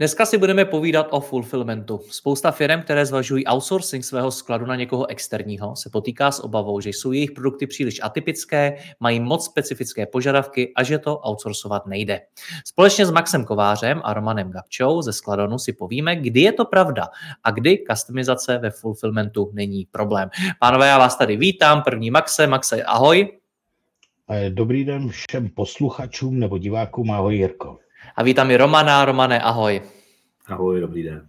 Dneska 0.00 0.26
si 0.26 0.38
budeme 0.38 0.64
povídat 0.64 1.06
o 1.10 1.20
fulfillmentu. 1.20 2.00
Spousta 2.10 2.50
firm, 2.50 2.82
které 2.82 3.06
zvažují 3.06 3.46
outsourcing 3.46 4.04
svého 4.04 4.30
skladu 4.30 4.66
na 4.66 4.76
někoho 4.76 5.10
externího, 5.10 5.76
se 5.76 5.90
potýká 5.90 6.30
s 6.30 6.44
obavou, 6.44 6.80
že 6.80 6.90
jsou 6.90 7.12
jejich 7.12 7.30
produkty 7.30 7.66
příliš 7.66 8.00
atypické, 8.02 8.76
mají 9.00 9.20
moc 9.20 9.44
specifické 9.44 10.06
požadavky 10.06 10.72
a 10.76 10.82
že 10.82 10.98
to 10.98 11.20
outsourcovat 11.28 11.86
nejde. 11.86 12.20
Společně 12.64 13.06
s 13.06 13.10
Maxem 13.10 13.44
Kovářem 13.44 14.00
a 14.04 14.14
Romanem 14.14 14.50
Gabčou 14.50 15.02
ze 15.02 15.12
Skladonu 15.12 15.58
si 15.58 15.72
povíme, 15.72 16.16
kdy 16.16 16.40
je 16.40 16.52
to 16.52 16.64
pravda 16.64 17.08
a 17.44 17.50
kdy 17.50 17.84
customizace 17.90 18.58
ve 18.58 18.70
fulfillmentu 18.70 19.50
není 19.52 19.86
problém. 19.90 20.30
Pánové, 20.60 20.88
já 20.88 20.98
vás 20.98 21.16
tady 21.16 21.36
vítám. 21.36 21.82
První 21.82 22.10
Maxe. 22.10 22.46
Maxe, 22.46 22.82
ahoj. 22.82 23.38
Dobrý 24.48 24.84
den 24.84 25.08
všem 25.08 25.48
posluchačům 25.48 26.38
nebo 26.38 26.58
divákům. 26.58 27.10
Ahoj 27.10 27.36
Jirko. 27.36 27.78
A 28.16 28.22
vítám 28.22 28.50
i 28.50 28.56
Romana. 28.56 29.04
Romane, 29.04 29.40
ahoj. 29.40 29.82
Ahoj, 30.46 30.80
dobrý 30.80 31.02
den. 31.02 31.28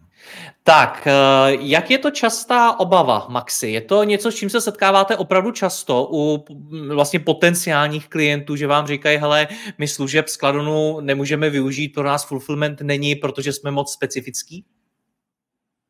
Tak, 0.63 1.08
eh, 1.08 1.58
jak 1.59 1.91
je 1.91 1.97
to 1.97 2.11
častá 2.11 2.80
obava, 2.80 3.27
Maxi? 3.30 3.67
Je 3.67 3.81
to 3.81 4.03
něco, 4.03 4.31
s 4.31 4.36
čím 4.36 4.49
se 4.49 4.61
setkáváte 4.61 5.17
opravdu 5.17 5.52
často 5.52 6.09
u 6.11 6.45
vlastně 6.94 7.19
potenciálních 7.19 8.08
klientů, 8.08 8.55
že 8.55 8.67
vám 8.67 8.88
říkají, 8.88 9.17
hele, 9.17 9.47
my 9.77 9.88
služeb 9.88 10.27
skladonu 10.27 10.99
nemůžeme 10.99 11.49
využít, 11.49 11.89
pro 11.89 12.03
nás 12.03 12.27
fulfillment 12.27 12.81
není, 12.81 13.16
protože 13.16 13.53
jsme 13.53 13.71
moc 13.71 13.93
specifický? 13.93 14.66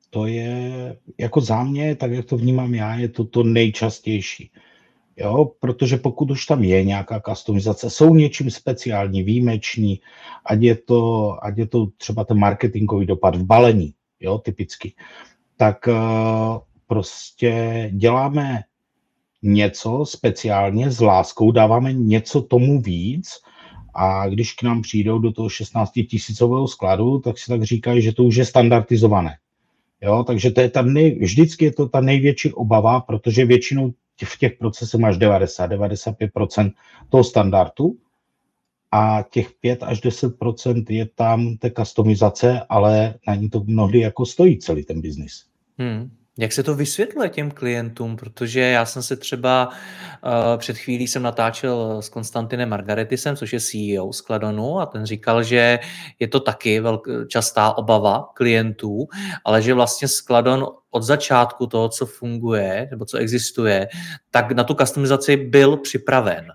To 0.09 0.25
je, 0.25 0.97
jako 1.17 1.41
za 1.41 1.63
mě, 1.63 1.95
tak 1.95 2.11
jak 2.11 2.25
to 2.25 2.37
vnímám 2.37 2.73
já, 2.73 2.95
je 2.95 3.09
to 3.09 3.23
to 3.25 3.43
nejčastější. 3.43 4.51
Jo, 5.19 5.51
protože 5.59 5.97
pokud 5.97 6.31
už 6.31 6.45
tam 6.45 6.63
je 6.63 6.83
nějaká 6.83 7.21
customizace, 7.27 7.89
jsou 7.89 8.15
něčím 8.15 8.51
speciální, 8.51 9.23
výjimeční, 9.23 9.99
ať 10.45 10.61
je 10.61 10.75
to, 10.75 11.35
ať 11.41 11.57
je 11.57 11.67
to 11.67 11.87
třeba 11.97 12.23
ten 12.23 12.39
marketingový 12.39 13.05
dopad 13.05 13.35
v 13.35 13.43
balení, 13.43 13.93
jo, 14.19 14.37
typicky, 14.37 14.93
tak 15.57 15.87
uh, 15.87 16.57
prostě 16.87 17.89
děláme 17.93 18.63
něco 19.41 20.05
speciálně 20.05 20.91
s 20.91 21.01
láskou, 21.01 21.51
dáváme 21.51 21.93
něco 21.93 22.41
tomu 22.41 22.81
víc 22.81 23.29
a 23.95 24.27
když 24.27 24.53
k 24.53 24.63
nám 24.63 24.81
přijdou 24.81 25.19
do 25.19 25.31
toho 25.31 25.49
16 25.49 25.91
tisícového 26.09 26.67
skladu, 26.67 27.19
tak 27.19 27.37
si 27.37 27.51
tak 27.51 27.63
říkají, 27.63 28.01
že 28.01 28.13
to 28.13 28.23
už 28.23 28.35
je 28.35 28.45
standardizované. 28.45 29.37
Jo, 30.01 30.23
takže 30.23 30.51
to 30.51 30.61
je 30.61 30.69
ta 30.69 30.81
nej, 30.81 31.19
vždycky 31.19 31.65
je 31.65 31.71
to 31.71 31.89
ta 31.89 32.01
největší 32.01 32.53
obava, 32.53 32.99
protože 32.99 33.45
většinou 33.45 33.93
v 34.25 34.37
těch 34.37 34.53
procesech 34.53 34.99
máš 34.99 35.17
90-95% 35.17 36.73
toho 37.09 37.23
standardu 37.23 37.97
a 38.91 39.23
těch 39.31 39.51
5 39.51 39.83
až 39.83 40.03
10% 40.03 40.85
je 40.89 41.05
tam 41.05 41.57
té 41.57 41.71
customizace, 41.71 42.61
ale 42.69 43.15
na 43.27 43.35
ní 43.35 43.49
to 43.49 43.63
mnohdy 43.63 43.99
jako 43.99 44.25
stojí 44.25 44.59
celý 44.59 44.85
ten 44.85 45.01
biznis. 45.01 45.45
Hmm. 45.77 46.18
Jak 46.39 46.53
se 46.53 46.63
to 46.63 46.75
vysvětluje 46.75 47.29
těm 47.29 47.51
klientům? 47.51 48.15
Protože 48.15 48.59
já 48.59 48.85
jsem 48.85 49.03
se 49.03 49.15
třeba 49.15 49.67
uh, 49.67 50.57
před 50.57 50.77
chvílí 50.77 51.07
jsem 51.07 51.23
natáčel 51.23 52.01
s 52.01 52.09
Konstantinem 52.09 52.69
Margaretisem, 52.69 53.35
což 53.35 53.53
je 53.53 53.59
CEO 53.59 54.13
Skladonu 54.13 54.79
a 54.79 54.85
ten 54.85 55.05
říkal, 55.05 55.43
že 55.43 55.79
je 56.19 56.27
to 56.27 56.39
taky 56.39 56.79
velk, 56.79 57.07
častá 57.27 57.77
obava 57.77 58.29
klientů, 58.33 59.07
ale 59.45 59.61
že 59.61 59.73
vlastně 59.73 60.07
Skladon 60.07 60.67
od 60.91 61.03
začátku 61.03 61.67
toho, 61.67 61.89
co 61.89 62.05
funguje 62.05 62.87
nebo 62.91 63.05
co 63.05 63.17
existuje, 63.17 63.87
tak 64.31 64.51
na 64.51 64.63
tu 64.63 64.73
customizaci 64.73 65.37
byl 65.37 65.77
připraven. 65.77 66.47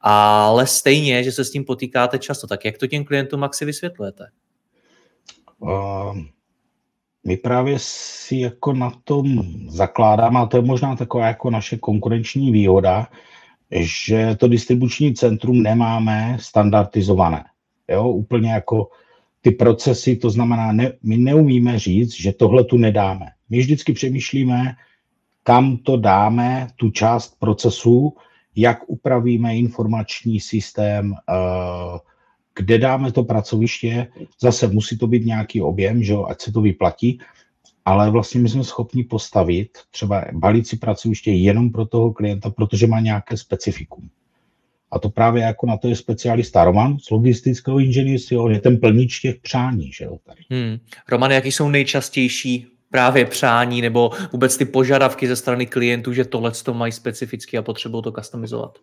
Ale 0.00 0.66
stejně, 0.66 1.24
že 1.24 1.32
se 1.32 1.44
s 1.44 1.50
tím 1.50 1.64
potýkáte 1.64 2.18
často, 2.18 2.46
tak 2.46 2.64
jak 2.64 2.78
to 2.78 2.86
těm 2.86 3.04
klientům 3.04 3.40
Maxi 3.40 3.64
vysvětlujete? 3.64 4.24
Uh 5.58 6.35
my 7.26 7.36
právě 7.36 7.78
si 7.78 8.36
jako 8.36 8.72
na 8.72 8.90
tom 9.04 9.42
zakládáme, 9.68 10.40
a 10.40 10.46
to 10.46 10.56
je 10.56 10.62
možná 10.62 10.96
taková 10.96 11.26
jako 11.26 11.50
naše 11.50 11.76
konkurenční 11.78 12.52
výhoda, 12.52 13.06
že 13.80 14.36
to 14.38 14.48
distribuční 14.48 15.14
centrum 15.14 15.62
nemáme 15.62 16.36
standardizované. 16.40 17.44
Jo, 17.88 18.08
úplně 18.08 18.50
jako 18.50 18.88
ty 19.40 19.50
procesy, 19.50 20.16
to 20.16 20.30
znamená, 20.30 20.72
ne, 20.72 20.92
my 21.02 21.16
neumíme 21.16 21.78
říct, 21.78 22.14
že 22.14 22.32
tohle 22.32 22.64
tu 22.64 22.76
nedáme. 22.76 23.26
My 23.50 23.58
vždycky 23.58 23.92
přemýšlíme, 23.92 24.74
kam 25.42 25.76
to 25.76 25.96
dáme, 25.96 26.68
tu 26.76 26.90
část 26.90 27.38
procesu, 27.38 28.14
jak 28.56 28.78
upravíme 28.86 29.56
informační 29.56 30.40
systém, 30.40 31.10
uh, 31.10 31.98
kde 32.56 32.78
dáme 32.78 33.12
to 33.12 33.24
pracoviště, 33.24 34.06
zase 34.40 34.66
musí 34.68 34.98
to 34.98 35.06
být 35.06 35.26
nějaký 35.26 35.62
objem, 35.62 36.02
že 36.02 36.12
jo, 36.12 36.26
ať 36.30 36.40
se 36.40 36.52
to 36.52 36.60
vyplatí, 36.60 37.20
ale 37.84 38.10
vlastně 38.10 38.40
my 38.40 38.48
jsme 38.48 38.64
schopni 38.64 39.04
postavit 39.04 39.78
třeba 39.90 40.24
balící 40.32 40.76
pracoviště 40.76 41.30
jenom 41.30 41.70
pro 41.70 41.86
toho 41.86 42.12
klienta, 42.12 42.50
protože 42.50 42.86
má 42.86 43.00
nějaké 43.00 43.36
specifikum. 43.36 44.08
A 44.90 44.98
to 44.98 45.10
právě 45.10 45.42
jako 45.42 45.66
na 45.66 45.76
to 45.76 45.88
je 45.88 45.96
specialista 45.96 46.64
Roman 46.64 46.98
z 46.98 47.10
logistického 47.10 47.78
inženýrství, 47.78 48.36
on 48.36 48.52
je 48.52 48.60
ten 48.60 48.76
plnič 48.76 49.20
těch 49.20 49.36
přání. 49.36 49.92
Že 49.92 50.04
jo, 50.04 50.18
tady. 50.24 50.40
Hmm. 50.50 50.78
Roman, 51.08 51.30
jaký 51.30 51.52
jsou 51.52 51.68
nejčastější 51.68 52.66
právě 52.90 53.24
přání 53.24 53.80
nebo 53.80 54.10
vůbec 54.32 54.56
ty 54.56 54.64
požadavky 54.64 55.28
ze 55.28 55.36
strany 55.36 55.66
klientů, 55.66 56.12
že 56.12 56.24
tohle 56.24 56.50
to 56.50 56.74
mají 56.74 56.92
specificky 56.92 57.58
a 57.58 57.62
potřebují 57.62 58.02
to 58.02 58.12
customizovat? 58.12 58.78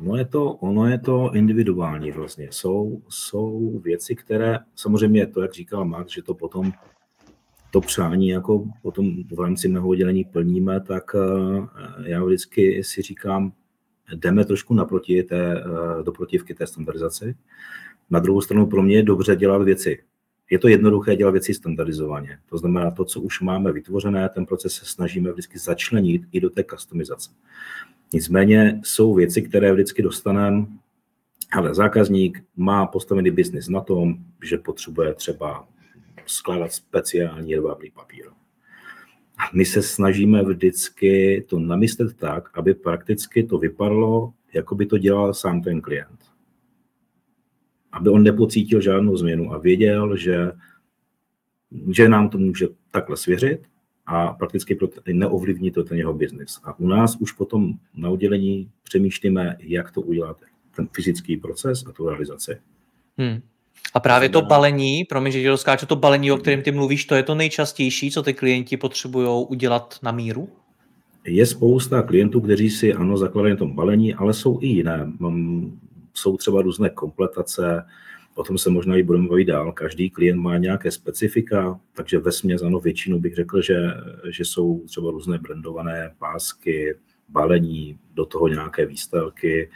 Ono 0.00 0.16
je 0.16 0.24
to, 0.24 0.52
ono 0.52 0.86
je 0.86 0.98
to 0.98 1.30
individuální 1.34 2.12
vlastně. 2.12 2.48
Jsou, 2.50 3.02
jsou 3.08 3.78
věci, 3.84 4.16
které, 4.16 4.58
samozřejmě 4.74 5.26
to, 5.26 5.42
jak 5.42 5.52
říkal 5.52 5.84
Max, 5.84 6.12
že 6.12 6.22
to 6.22 6.34
potom 6.34 6.72
to 7.70 7.80
přání 7.80 8.28
jako 8.28 8.64
potom 8.82 9.24
v 9.24 9.40
rámci 9.40 9.68
mého 9.68 9.88
oddělení 9.88 10.24
plníme, 10.24 10.80
tak 10.80 11.14
eh, 11.14 12.08
já 12.10 12.24
vždycky 12.24 12.84
si 12.84 13.02
říkám, 13.02 13.52
jdeme 14.14 14.44
trošku 14.44 14.74
naproti 14.74 15.22
té, 15.22 15.60
eh, 15.60 16.02
do 16.02 16.12
protivky 16.12 16.54
té 16.54 16.66
standardizaci. 16.66 17.36
Na 18.10 18.18
druhou 18.18 18.40
stranu 18.40 18.66
pro 18.66 18.82
mě 18.82 18.96
je 18.96 19.02
dobře 19.02 19.36
dělat 19.36 19.62
věci. 19.62 20.02
Je 20.50 20.58
to 20.58 20.68
jednoduché 20.68 21.16
dělat 21.16 21.30
věci 21.30 21.54
standardizovaně. 21.54 22.38
To 22.48 22.58
znamená, 22.58 22.90
to, 22.90 23.04
co 23.04 23.20
už 23.20 23.40
máme 23.40 23.72
vytvořené, 23.72 24.28
ten 24.28 24.46
proces 24.46 24.72
se 24.72 24.84
snažíme 24.84 25.32
vždycky 25.32 25.58
začlenit 25.58 26.22
i 26.32 26.40
do 26.40 26.50
té 26.50 26.64
customizace. 26.64 27.30
Nicméně 28.12 28.80
jsou 28.84 29.14
věci, 29.14 29.42
které 29.42 29.72
vždycky 29.72 30.02
dostaneme, 30.02 30.66
ale 31.52 31.74
zákazník 31.74 32.44
má 32.56 32.86
postavený 32.86 33.30
biznis 33.30 33.68
na 33.68 33.80
tom, 33.80 34.16
že 34.44 34.58
potřebuje 34.58 35.14
třeba 35.14 35.68
skládat 36.26 36.72
speciální 36.72 37.50
jedvábný 37.50 37.90
papír. 37.90 38.24
A 39.38 39.42
my 39.54 39.64
se 39.64 39.82
snažíme 39.82 40.42
vždycky 40.42 41.44
to 41.48 41.58
namyslet 41.58 42.16
tak, 42.16 42.58
aby 42.58 42.74
prakticky 42.74 43.44
to 43.44 43.58
vypadalo, 43.58 44.32
jako 44.52 44.74
by 44.74 44.86
to 44.86 44.98
dělal 44.98 45.34
sám 45.34 45.62
ten 45.62 45.80
klient. 45.80 46.20
Aby 47.92 48.10
on 48.10 48.22
nepocítil 48.22 48.80
žádnou 48.80 49.16
změnu 49.16 49.52
a 49.52 49.58
věděl, 49.58 50.16
že, 50.16 50.52
že 51.90 52.08
nám 52.08 52.28
to 52.28 52.38
může 52.38 52.66
takhle 52.90 53.16
svěřit 53.16 53.60
a 54.06 54.32
prakticky 54.32 54.78
neovlivní 55.12 55.70
to 55.70 55.84
ten 55.84 55.98
jeho 55.98 56.14
biznis. 56.14 56.60
A 56.64 56.78
u 56.78 56.86
nás 56.86 57.16
už 57.16 57.32
potom 57.32 57.72
na 57.94 58.10
oddělení 58.10 58.70
přemýšlíme, 58.82 59.56
jak 59.60 59.90
to 59.90 60.00
udělat, 60.00 60.36
ten 60.76 60.88
fyzický 60.92 61.36
proces 61.36 61.84
a 61.88 61.92
tu 61.92 62.08
realizaci. 62.08 62.56
Hmm. 63.18 63.40
A 63.94 64.00
právě 64.00 64.28
to 64.28 64.42
balení, 64.42 65.04
promiň, 65.04 65.32
že 65.32 65.48
doskáču, 65.48 65.86
to 65.86 65.96
balení, 65.96 66.32
o 66.32 66.36
kterém 66.36 66.62
ty 66.62 66.72
mluvíš, 66.72 67.04
to 67.04 67.14
je 67.14 67.22
to 67.22 67.34
nejčastější, 67.34 68.10
co 68.10 68.22
ty 68.22 68.34
klienti 68.34 68.76
potřebují 68.76 69.46
udělat 69.48 69.98
na 70.02 70.12
míru? 70.12 70.48
Je 71.24 71.46
spousta 71.46 72.02
klientů, 72.02 72.40
kteří 72.40 72.70
si 72.70 72.94
ano, 72.94 73.16
zakladají 73.16 73.54
na 73.54 73.58
tom 73.58 73.74
balení, 73.74 74.14
ale 74.14 74.34
jsou 74.34 74.58
i 74.60 74.66
jiné. 74.66 75.12
Jsou 76.14 76.36
třeba 76.36 76.62
různé 76.62 76.90
kompletace, 76.90 77.84
o 78.36 78.44
tom 78.44 78.58
se 78.58 78.70
možná 78.70 78.96
i 78.96 79.02
budeme 79.02 79.28
bavit 79.28 79.44
dál. 79.44 79.72
Každý 79.72 80.10
klient 80.10 80.40
má 80.40 80.58
nějaké 80.58 80.90
specifika, 80.90 81.80
takže 81.92 82.18
ve 82.18 82.32
směs 82.32 82.62
ano, 82.62 82.80
většinu 82.80 83.20
bych 83.20 83.34
řekl, 83.34 83.62
že, 83.62 83.76
že 84.30 84.44
jsou 84.44 84.82
třeba 84.86 85.10
různé 85.10 85.38
brandované 85.38 86.14
pásky, 86.18 86.94
balení, 87.28 87.98
do 88.14 88.24
toho 88.26 88.48
nějaké 88.48 88.86
výstelky, 88.86 89.70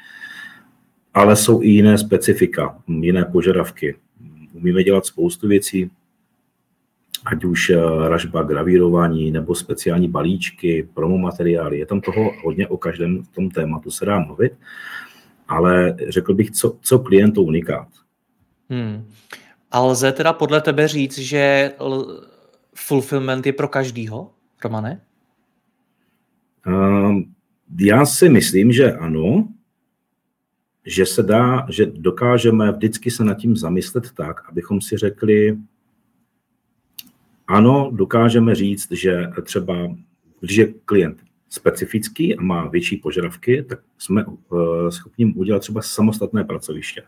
ale 1.15 1.37
jsou 1.37 1.63
i 1.63 1.69
jiné 1.69 1.99
specifika, 1.99 2.83
jiné 2.89 3.25
požadavky. 3.25 3.97
Umíme 4.53 4.85
dělat 4.85 5.07
spoustu 5.07 5.49
věcí, 5.49 5.91
ať 7.27 7.45
už 7.45 7.71
eh, 7.71 8.09
ražba, 8.09 8.43
gravírování 8.43 9.31
nebo 9.31 9.55
speciální 9.55 10.09
balíčky, 10.09 10.89
promo 10.95 11.19
materiály. 11.19 11.79
Je 11.79 11.87
tam 11.87 12.01
toho 12.01 12.33
hodně 12.45 12.69
o 12.69 12.77
každém 12.77 13.25
tom 13.25 13.51
tématu 13.51 13.91
se 13.91 14.05
dá 14.05 14.19
mluvit, 14.19 14.53
ale 15.49 15.97
řekl 16.09 16.35
bych, 16.35 16.51
co, 16.51 16.79
co 16.81 16.99
klient 16.99 17.33
to 17.33 17.43
unikát. 17.43 17.89
Hmm. 18.71 19.05
A 19.71 19.81
lze 19.81 20.13
teda 20.13 20.33
podle 20.33 20.61
tebe 20.61 20.89
říct, 20.89 21.19
že 21.19 21.73
fulfillment 22.75 23.47
je 23.47 23.53
pro 23.53 23.69
každýho, 23.69 24.31
Romane? 24.65 25.01
Uh, 26.67 27.21
já 27.81 28.07
si 28.07 28.29
myslím, 28.29 28.73
že 28.73 28.93
ano, 28.93 29.49
že 30.87 31.07
se 31.07 31.23
dá, 31.23 31.67
že 31.71 31.87
dokážeme 31.87 32.73
vždycky 32.73 33.11
se 33.11 33.25
nad 33.25 33.35
tím 33.35 33.57
zamyslet 33.57 34.13
tak, 34.13 34.49
abychom 34.49 34.81
si 34.81 34.97
řekli, 34.97 35.59
ano, 37.47 37.91
dokážeme 37.95 38.55
říct, 38.55 38.93
že 38.93 39.27
třeba, 39.43 39.75
když 40.41 40.57
je 40.57 40.73
klient 40.85 41.23
specifický 41.49 42.37
a 42.37 42.43
má 42.43 42.69
větší 42.69 42.97
požadavky, 42.97 43.63
tak 43.63 43.81
jsme 43.99 44.25
uh, 44.25 44.89
schopni 44.89 45.35
udělat 45.35 45.59
třeba 45.59 45.83
samostatné 45.83 46.45
pracoviště. 46.45 47.03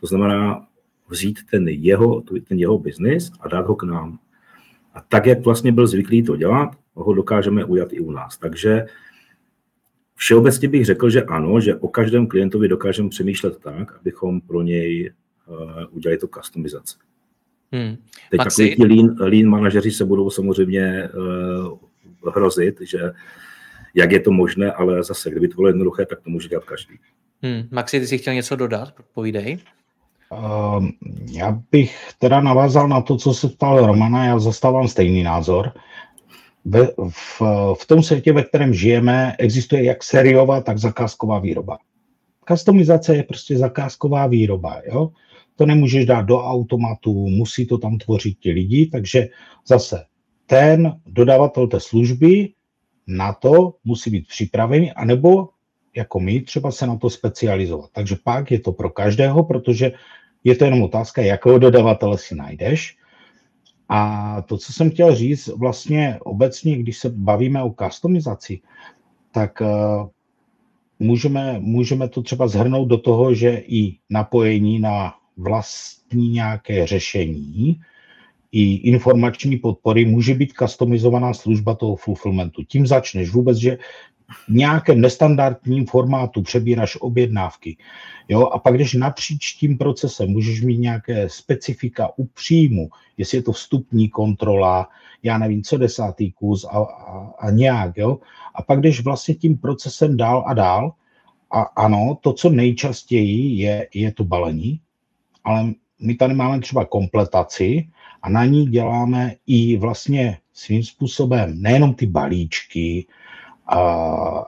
To 0.00 0.06
znamená 0.06 0.66
vzít 1.12 1.38
ten 1.50 1.68
jeho, 1.68 2.20
ten 2.20 2.58
jeho 2.58 2.78
biznis 2.78 3.30
a 3.40 3.48
dát 3.48 3.66
ho 3.66 3.76
k 3.76 3.82
nám. 3.82 4.18
A 4.94 5.00
tak, 5.00 5.26
jak 5.26 5.44
vlastně 5.44 5.72
byl 5.72 5.86
zvyklý 5.86 6.22
to 6.22 6.36
dělat, 6.36 6.70
ho 6.94 7.14
dokážeme 7.14 7.64
udělat 7.64 7.92
i 7.92 8.00
u 8.00 8.10
nás. 8.10 8.38
Takže 8.38 8.86
všeobecně 10.16 10.68
bych 10.68 10.84
řekl, 10.84 11.10
že 11.10 11.22
ano, 11.22 11.60
že 11.60 11.74
o 11.74 11.88
každém 11.88 12.26
klientovi 12.26 12.68
dokážeme 12.68 13.08
přemýšlet 13.08 13.58
tak, 13.58 13.96
abychom 14.00 14.40
pro 14.40 14.62
něj 14.62 15.12
uh, 15.46 15.56
udělali 15.90 16.18
to 16.18 16.28
customizaci. 16.28 16.96
Hmm. 17.72 17.96
Teď 18.30 18.38
Maxi... 18.38 18.70
takový 18.70 18.76
ti 18.76 18.94
lean, 18.94 19.16
lean 19.20 19.46
manažeři 19.46 19.90
se 19.90 20.04
budou 20.04 20.30
samozřejmě 20.30 21.08
uh, 21.08 22.32
hrozit, 22.34 22.80
že 22.80 23.12
jak 23.94 24.12
je 24.12 24.20
to 24.20 24.30
možné, 24.30 24.72
ale 24.72 25.02
zase, 25.02 25.30
kdyby 25.30 25.48
to 25.48 25.56
bylo 25.56 25.68
jednoduché, 25.68 26.06
tak 26.06 26.20
to 26.20 26.30
může 26.30 26.48
dělat 26.48 26.64
každý. 26.64 26.94
Hmm. 27.42 27.68
Maxi, 27.70 28.00
ty 28.00 28.06
jsi 28.06 28.18
chtěl 28.18 28.34
něco 28.34 28.56
dodat? 28.56 28.94
Povídej. 29.14 29.58
Uh, 30.32 30.88
já 31.30 31.62
bych 31.70 32.08
teda 32.18 32.40
navázal 32.40 32.88
na 32.88 33.00
to, 33.00 33.16
co 33.16 33.34
se 33.34 33.48
ptal 33.48 33.86
Romana, 33.86 34.24
já 34.24 34.38
zastávám 34.38 34.88
stejný 34.88 35.22
názor. 35.22 35.72
Ve, 36.64 36.86
v, 37.08 37.42
v 37.80 37.86
tom 37.86 38.02
světě, 38.02 38.32
ve 38.32 38.42
kterém 38.42 38.74
žijeme, 38.74 39.36
existuje 39.38 39.84
jak 39.84 40.02
sériová, 40.02 40.60
tak 40.60 40.78
zakázková 40.78 41.38
výroba. 41.38 41.78
Customizace 42.48 43.16
je 43.16 43.22
prostě 43.22 43.58
zakázková 43.58 44.26
výroba. 44.26 44.80
Jo? 44.92 45.10
To 45.56 45.66
nemůžeš 45.66 46.06
dát 46.06 46.22
do 46.22 46.38
automatu, 46.38 47.28
musí 47.28 47.66
to 47.66 47.78
tam 47.78 47.98
tvořit 47.98 48.38
ti 48.38 48.50
lidi, 48.50 48.86
takže 48.86 49.28
zase 49.66 50.04
ten 50.46 51.00
dodavatel 51.06 51.66
té 51.66 51.80
služby 51.80 52.52
na 53.06 53.32
to 53.32 53.74
musí 53.84 54.10
být 54.10 54.28
připravený, 54.28 54.92
anebo 54.92 55.48
jako 55.96 56.20
my 56.20 56.40
třeba 56.40 56.70
se 56.70 56.86
na 56.86 56.96
to 56.96 57.10
specializovat. 57.10 57.90
Takže 57.92 58.16
pak 58.24 58.50
je 58.50 58.60
to 58.60 58.72
pro 58.72 58.90
každého, 58.90 59.44
protože 59.44 59.92
je 60.44 60.56
to 60.56 60.64
jenom 60.64 60.82
otázka, 60.82 61.22
jakého 61.22 61.58
dodavatele 61.58 62.18
si 62.18 62.34
najdeš. 62.34 62.96
A 63.88 64.42
to, 64.42 64.58
co 64.58 64.72
jsem 64.72 64.90
chtěl 64.90 65.14
říct, 65.14 65.46
vlastně 65.46 66.18
obecně, 66.20 66.78
když 66.78 66.98
se 66.98 67.08
bavíme 67.10 67.62
o 67.62 67.74
customizaci, 67.82 68.60
tak 69.32 69.60
uh, 69.60 70.08
můžeme, 70.98 71.56
můžeme 71.60 72.08
to 72.08 72.22
třeba 72.22 72.48
zhrnout 72.48 72.88
do 72.88 72.98
toho, 72.98 73.34
že 73.34 73.62
i 73.66 73.98
napojení 74.10 74.78
na 74.78 75.14
vlastní 75.36 76.28
nějaké 76.28 76.86
řešení, 76.86 77.80
i 78.52 78.74
informační 78.74 79.56
podpory 79.56 80.04
může 80.04 80.34
být 80.34 80.52
customizovaná 80.52 81.34
služba 81.34 81.74
toho 81.74 81.96
fulfillmentu. 81.96 82.62
Tím 82.64 82.86
začneš 82.86 83.30
vůbec, 83.30 83.58
že 83.58 83.78
v 84.48 84.54
nějakém 84.54 85.00
nestandardním 85.00 85.86
formátu 85.86 86.42
přebíráš 86.42 86.96
objednávky. 87.00 87.76
Jo? 88.28 88.46
A 88.46 88.58
pak, 88.58 88.74
když 88.74 88.94
napříč 88.94 89.52
tím 89.52 89.78
procesem 89.78 90.30
můžeš 90.30 90.60
mít 90.60 90.78
nějaké 90.78 91.28
specifika 91.28 92.10
u 92.16 92.24
příjmu, 92.24 92.90
jestli 93.16 93.38
je 93.38 93.42
to 93.42 93.52
vstupní 93.52 94.08
kontrola, 94.08 94.88
já 95.22 95.38
nevím, 95.38 95.62
co 95.62 95.78
desátý 95.78 96.32
kus 96.32 96.64
a, 96.64 96.68
a, 96.68 97.32
a 97.38 97.50
nějak. 97.50 97.96
Jo? 97.96 98.18
A 98.54 98.62
pak, 98.62 98.80
když 98.80 99.00
vlastně 99.00 99.34
tím 99.34 99.58
procesem 99.58 100.16
dál 100.16 100.44
a 100.46 100.54
dál, 100.54 100.92
a 101.52 101.60
ano, 101.60 102.18
to, 102.20 102.32
co 102.32 102.50
nejčastěji 102.50 103.60
je, 103.60 103.88
je 103.94 104.12
to 104.12 104.24
balení, 104.24 104.80
ale 105.44 105.72
my 106.00 106.14
tady 106.14 106.34
máme 106.34 106.60
třeba 106.60 106.84
kompletaci 106.84 107.88
a 108.22 108.30
na 108.30 108.44
ní 108.44 108.66
děláme 108.66 109.34
i 109.46 109.76
vlastně 109.76 110.38
svým 110.52 110.82
způsobem 110.82 111.62
nejenom 111.62 111.94
ty 111.94 112.06
balíčky 112.06 113.06
a, 113.72 113.80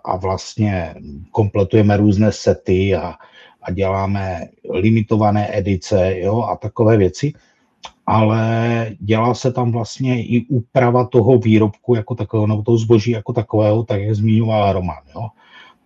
a 0.04 0.16
vlastně 0.16 0.94
kompletujeme 1.30 1.96
různé 1.96 2.32
sety 2.32 2.94
a, 2.94 3.14
a 3.62 3.70
děláme 3.70 4.40
limitované 4.70 5.58
edice 5.58 6.18
jo, 6.18 6.42
a 6.42 6.56
takové 6.56 6.96
věci, 6.96 7.32
ale 8.06 8.86
dělá 9.00 9.34
se 9.34 9.52
tam 9.52 9.72
vlastně 9.72 10.24
i 10.24 10.46
úprava 10.48 11.06
toho 11.06 11.38
výrobku 11.38 11.94
jako 11.94 12.14
takového, 12.14 12.46
nebo 12.46 12.62
toho 12.62 12.78
zboží 12.78 13.10
jako 13.10 13.32
takového, 13.32 13.82
tak 13.82 14.00
jak 14.00 14.14
zmiňoval 14.14 14.72
Roman. 14.72 15.02
Jo. 15.14 15.28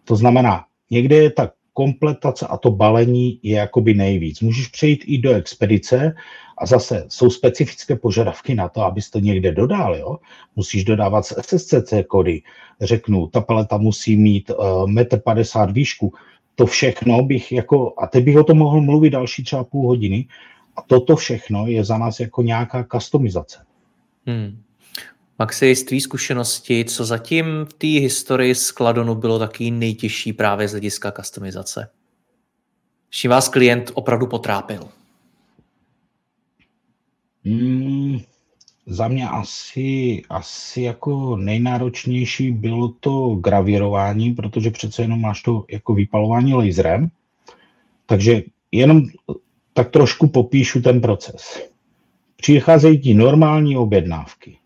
To 0.05 0.17
znamená, 0.17 0.65
někde 0.91 1.17
je 1.17 1.31
ta 1.31 1.51
kompletace 1.79 2.47
a 2.47 2.57
to 2.57 2.71
balení 2.71 3.39
je 3.43 3.57
jakoby 3.57 3.95
nejvíc. 3.95 4.41
Můžeš 4.41 4.67
přejít 4.67 5.05
i 5.07 5.19
do 5.19 5.35
expedice 5.35 6.15
a 6.59 6.67
zase 6.67 7.07
jsou 7.09 7.31
specifické 7.31 7.97
požadavky 7.97 8.55
na 8.55 8.69
to, 8.69 8.83
abys 8.83 9.11
to 9.11 9.19
někde 9.19 9.53
dodal. 9.53 9.97
Jo? 9.97 10.19
Musíš 10.57 10.85
dodávat 10.85 11.25
SSCC 11.25 11.95
kody. 12.07 12.43
Řeknu, 12.81 13.27
ta 13.27 13.41
paleta 13.41 13.79
musí 13.79 14.17
mít 14.17 14.51
uh, 14.51 14.91
eh, 14.99 15.05
1,50 15.05 15.69
m 15.69 15.73
výšku. 15.73 16.13
To 16.55 16.67
všechno 16.67 17.23
bych 17.23 17.53
jako, 17.53 17.95
a 17.99 18.07
teď 18.07 18.25
bych 18.25 18.37
o 18.37 18.45
tom 18.45 18.59
mohl 18.59 18.81
mluvit 18.81 19.11
další 19.11 19.45
třeba 19.45 19.65
půl 19.65 19.87
hodiny, 19.87 20.27
a 20.77 20.83
toto 20.83 21.17
všechno 21.17 21.67
je 21.67 21.85
za 21.85 21.99
nás 21.99 22.21
jako 22.21 22.43
nějaká 22.43 22.87
customizace. 22.93 23.59
Hmm. 24.27 24.63
Maxi, 25.41 25.75
z 25.77 25.85
tvý 25.85 26.01
zkušenosti, 26.01 26.85
co 26.85 27.05
zatím 27.05 27.47
v 27.65 27.73
té 27.73 27.87
historii 27.87 28.55
skladonu 28.55 29.15
bylo 29.15 29.39
taky 29.39 29.71
nejtěžší 29.71 30.33
právě 30.33 30.69
z 30.69 30.71
hlediska 30.71 31.13
customizace? 31.13 31.91
Čím 33.11 33.31
vás 33.31 33.49
klient 33.49 33.91
opravdu 33.95 34.27
potrápil? 34.27 34.81
Hmm, 37.45 38.21
za 38.87 39.09
mě 39.09 39.29
asi, 39.29 40.23
asi 40.31 40.83
jako 40.83 41.37
nejnáročnější 41.37 42.53
bylo 42.53 42.89
to 42.89 43.35
gravírování, 43.35 44.35
protože 44.35 44.71
přece 44.71 45.03
jenom 45.03 45.21
máš 45.21 45.43
to 45.43 45.65
jako 45.71 45.95
vypalování 45.95 46.55
laserem. 46.55 47.09
Takže 48.07 48.43
jenom 48.73 49.03
tak 49.73 49.91
trošku 49.91 50.29
popíšu 50.29 50.81
ten 50.83 51.01
proces. 51.01 51.69
Přicházejí 52.37 52.99
ti 52.99 53.15
normální 53.15 53.77
objednávky 53.77 54.58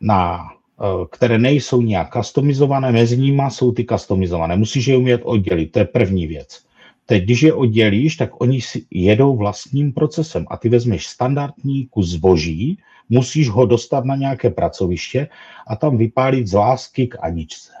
na, 0.00 0.48
eh, 0.80 0.84
které 1.10 1.38
nejsou 1.38 1.82
nějak 1.82 2.12
customizované, 2.12 2.92
mezi 2.92 3.18
nimi 3.18 3.42
jsou 3.48 3.72
ty 3.72 3.84
customizované. 3.84 4.56
Musíš 4.56 4.86
je 4.86 4.96
umět 4.96 5.20
oddělit, 5.24 5.72
to 5.72 5.78
je 5.78 5.84
první 5.84 6.26
věc. 6.26 6.66
Teď, 7.06 7.24
když 7.24 7.42
je 7.42 7.52
oddělíš, 7.52 8.16
tak 8.16 8.40
oni 8.40 8.60
si 8.60 8.86
jedou 8.90 9.36
vlastním 9.36 9.92
procesem 9.92 10.46
a 10.50 10.56
ty 10.56 10.68
vezmeš 10.68 11.06
standardní 11.06 11.86
kus 11.86 12.08
zboží, 12.08 12.78
musíš 13.08 13.48
ho 13.48 13.66
dostat 13.66 14.04
na 14.04 14.16
nějaké 14.16 14.50
pracoviště 14.50 15.28
a 15.66 15.76
tam 15.76 15.96
vypálit 15.96 16.46
z 16.46 16.52
lásky 16.52 17.06
k 17.06 17.16
Aničce. 17.20 17.72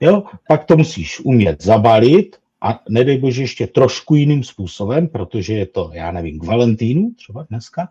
Jo? 0.00 0.22
Pak 0.48 0.64
to 0.64 0.76
musíš 0.76 1.20
umět 1.20 1.62
zabalit 1.62 2.36
a 2.66 2.80
nedej 2.88 3.18
bože 3.18 3.42
ještě 3.42 3.66
trošku 3.66 4.14
jiným 4.14 4.44
způsobem, 4.44 5.08
protože 5.08 5.54
je 5.54 5.66
to, 5.66 5.90
já 5.94 6.12
nevím, 6.12 6.38
k 6.40 6.44
Valentínu 6.44 7.10
třeba 7.16 7.46
dneska, 7.50 7.88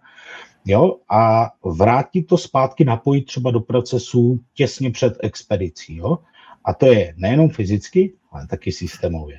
jo, 0.65 0.95
a 1.09 1.51
vrátit 1.63 2.23
to 2.23 2.37
zpátky, 2.37 2.85
napojit 2.85 3.25
třeba 3.25 3.51
do 3.51 3.59
procesu 3.59 4.39
těsně 4.53 4.91
před 4.91 5.17
expedicí, 5.23 5.95
jo. 5.95 6.17
A 6.65 6.73
to 6.73 6.85
je 6.85 7.13
nejenom 7.17 7.49
fyzicky, 7.49 8.13
ale 8.31 8.47
taky 8.47 8.71
systémově. 8.71 9.37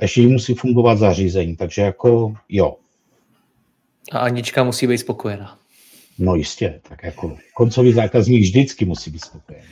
Ještě 0.00 0.22
musí 0.22 0.54
fungovat 0.54 0.98
zařízení, 0.98 1.56
takže 1.56 1.82
jako 1.82 2.34
jo. 2.48 2.76
A 4.12 4.18
Anička 4.18 4.64
musí 4.64 4.86
být 4.86 4.98
spokojená. 4.98 5.58
No 6.18 6.34
jistě, 6.34 6.80
tak 6.88 7.02
jako 7.02 7.36
koncový 7.54 7.92
zákazník 7.92 8.42
vždycky 8.42 8.84
musí 8.84 9.10
být 9.10 9.24
spokojený. 9.24 9.66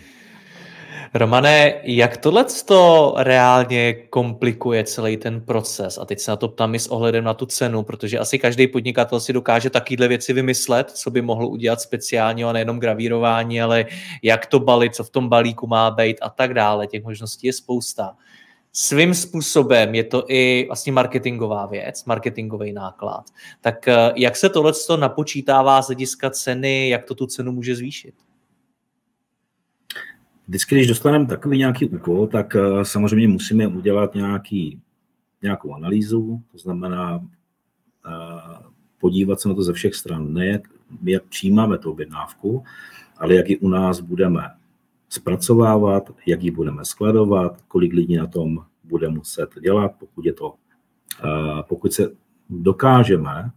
Romane, 1.18 1.80
jak 1.82 2.16
tohle 2.16 2.44
to 2.64 3.14
reálně 3.16 3.92
komplikuje 3.92 4.84
celý 4.84 5.16
ten 5.16 5.40
proces? 5.40 5.98
A 5.98 6.04
teď 6.04 6.20
se 6.20 6.30
na 6.30 6.36
to 6.36 6.48
ptám 6.48 6.74
i 6.74 6.78
s 6.78 6.88
ohledem 6.88 7.24
na 7.24 7.34
tu 7.34 7.46
cenu, 7.46 7.82
protože 7.82 8.18
asi 8.18 8.38
každý 8.38 8.66
podnikatel 8.66 9.20
si 9.20 9.32
dokáže 9.32 9.70
takovéhle 9.70 10.08
věci 10.08 10.32
vymyslet, 10.32 10.90
co 10.90 11.10
by 11.10 11.22
mohl 11.22 11.46
udělat 11.46 11.80
speciálně 11.80 12.44
a 12.44 12.52
nejenom 12.52 12.78
gravírování, 12.78 13.62
ale 13.62 13.86
jak 14.22 14.46
to 14.46 14.60
balit, 14.60 14.94
co 14.94 15.04
v 15.04 15.10
tom 15.10 15.28
balíku 15.28 15.66
má 15.66 15.90
být 15.90 16.18
a 16.22 16.30
tak 16.30 16.54
dále. 16.54 16.86
Těch 16.86 17.04
možností 17.04 17.46
je 17.46 17.52
spousta. 17.52 18.16
Svým 18.72 19.14
způsobem 19.14 19.94
je 19.94 20.04
to 20.04 20.24
i 20.28 20.64
vlastně 20.66 20.92
marketingová 20.92 21.66
věc, 21.66 22.04
marketingový 22.04 22.72
náklad. 22.72 23.24
Tak 23.60 23.88
eh, 23.88 24.12
jak 24.16 24.36
se 24.36 24.48
tohle 24.48 24.72
napočítává 24.96 25.82
z 25.82 25.86
hlediska 25.86 26.30
ceny, 26.30 26.88
jak 26.88 27.04
to 27.04 27.14
tu 27.14 27.26
cenu 27.26 27.52
může 27.52 27.76
zvýšit? 27.76 28.14
Vždycky, 30.48 30.74
když 30.74 30.86
dostaneme 30.86 31.26
takový 31.26 31.58
nějaký 31.58 31.88
úkol, 31.88 32.26
tak 32.26 32.56
eh, 32.56 32.84
samozřejmě 32.84 33.28
musíme 33.28 33.66
udělat 33.66 34.14
nějaký, 34.14 34.80
nějakou 35.42 35.74
analýzu, 35.74 36.42
to 36.52 36.58
znamená 36.58 37.20
eh, 38.06 38.10
podívat 39.00 39.40
se 39.40 39.48
na 39.48 39.54
to 39.54 39.62
ze 39.62 39.72
všech 39.72 39.94
stran, 39.94 40.32
ne 40.32 40.46
jak, 40.46 40.62
jak 41.02 41.24
přijímáme 41.24 41.78
tu 41.78 41.90
objednávku, 41.90 42.64
ale 43.16 43.34
jak 43.34 43.50
ji 43.50 43.58
u 43.58 43.68
nás 43.68 44.00
budeme 44.00 44.50
zpracovávat, 45.08 46.10
jak 46.26 46.42
ji 46.42 46.50
budeme 46.50 46.84
skladovat, 46.84 47.62
kolik 47.68 47.92
lidí 47.92 48.16
na 48.16 48.26
tom 48.26 48.58
bude 48.84 49.08
muset 49.08 49.50
dělat, 49.60 49.92
pokud 49.98 50.26
je 50.26 50.32
to, 50.32 50.54
eh, 51.24 51.62
pokud 51.68 51.92
se 51.92 52.10
dokážeme 52.50 53.50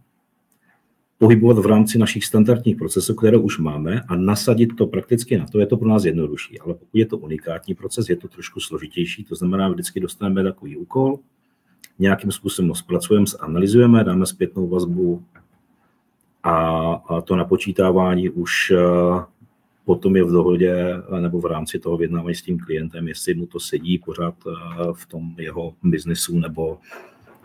pohybovat 1.20 1.58
v 1.58 1.66
rámci 1.66 1.98
našich 1.98 2.24
standardních 2.24 2.76
procesů, 2.76 3.14
které 3.14 3.36
už 3.36 3.58
máme 3.58 4.00
a 4.08 4.16
nasadit 4.16 4.76
to 4.78 4.86
prakticky 4.86 5.38
na 5.38 5.46
to, 5.46 5.58
je 5.58 5.66
to 5.66 5.76
pro 5.76 5.88
nás 5.88 6.04
jednodušší. 6.04 6.60
Ale 6.60 6.74
pokud 6.74 6.98
je 6.98 7.06
to 7.06 7.18
unikátní 7.18 7.74
proces, 7.74 8.08
je 8.08 8.16
to 8.16 8.28
trošku 8.28 8.60
složitější, 8.60 9.24
to 9.24 9.34
znamená, 9.34 9.68
vždycky 9.68 10.00
dostaneme 10.00 10.42
takový 10.42 10.76
úkol, 10.76 11.18
nějakým 11.98 12.32
způsobem 12.32 12.68
ho 12.68 12.74
zpracujeme, 12.74 13.26
zanalizujeme, 13.26 14.04
dáme 14.04 14.26
zpětnou 14.26 14.68
vazbu 14.68 15.22
a, 16.42 16.56
a 17.08 17.20
to 17.20 17.36
napočítávání 17.36 18.30
už 18.30 18.70
eh, 18.70 19.24
potom 19.84 20.16
je 20.16 20.24
v 20.24 20.32
dohodě 20.32 21.02
nebo 21.20 21.40
v 21.40 21.46
rámci 21.46 21.78
toho 21.78 21.96
vyjednávání 21.96 22.34
s 22.34 22.42
tím 22.42 22.58
klientem, 22.58 23.08
jestli 23.08 23.34
mu 23.34 23.46
to 23.46 23.60
sedí 23.60 23.98
pořád 23.98 24.34
eh, 24.46 24.52
v 24.92 25.06
tom 25.06 25.34
jeho 25.38 25.74
biznesu 25.82 26.38
nebo 26.38 26.78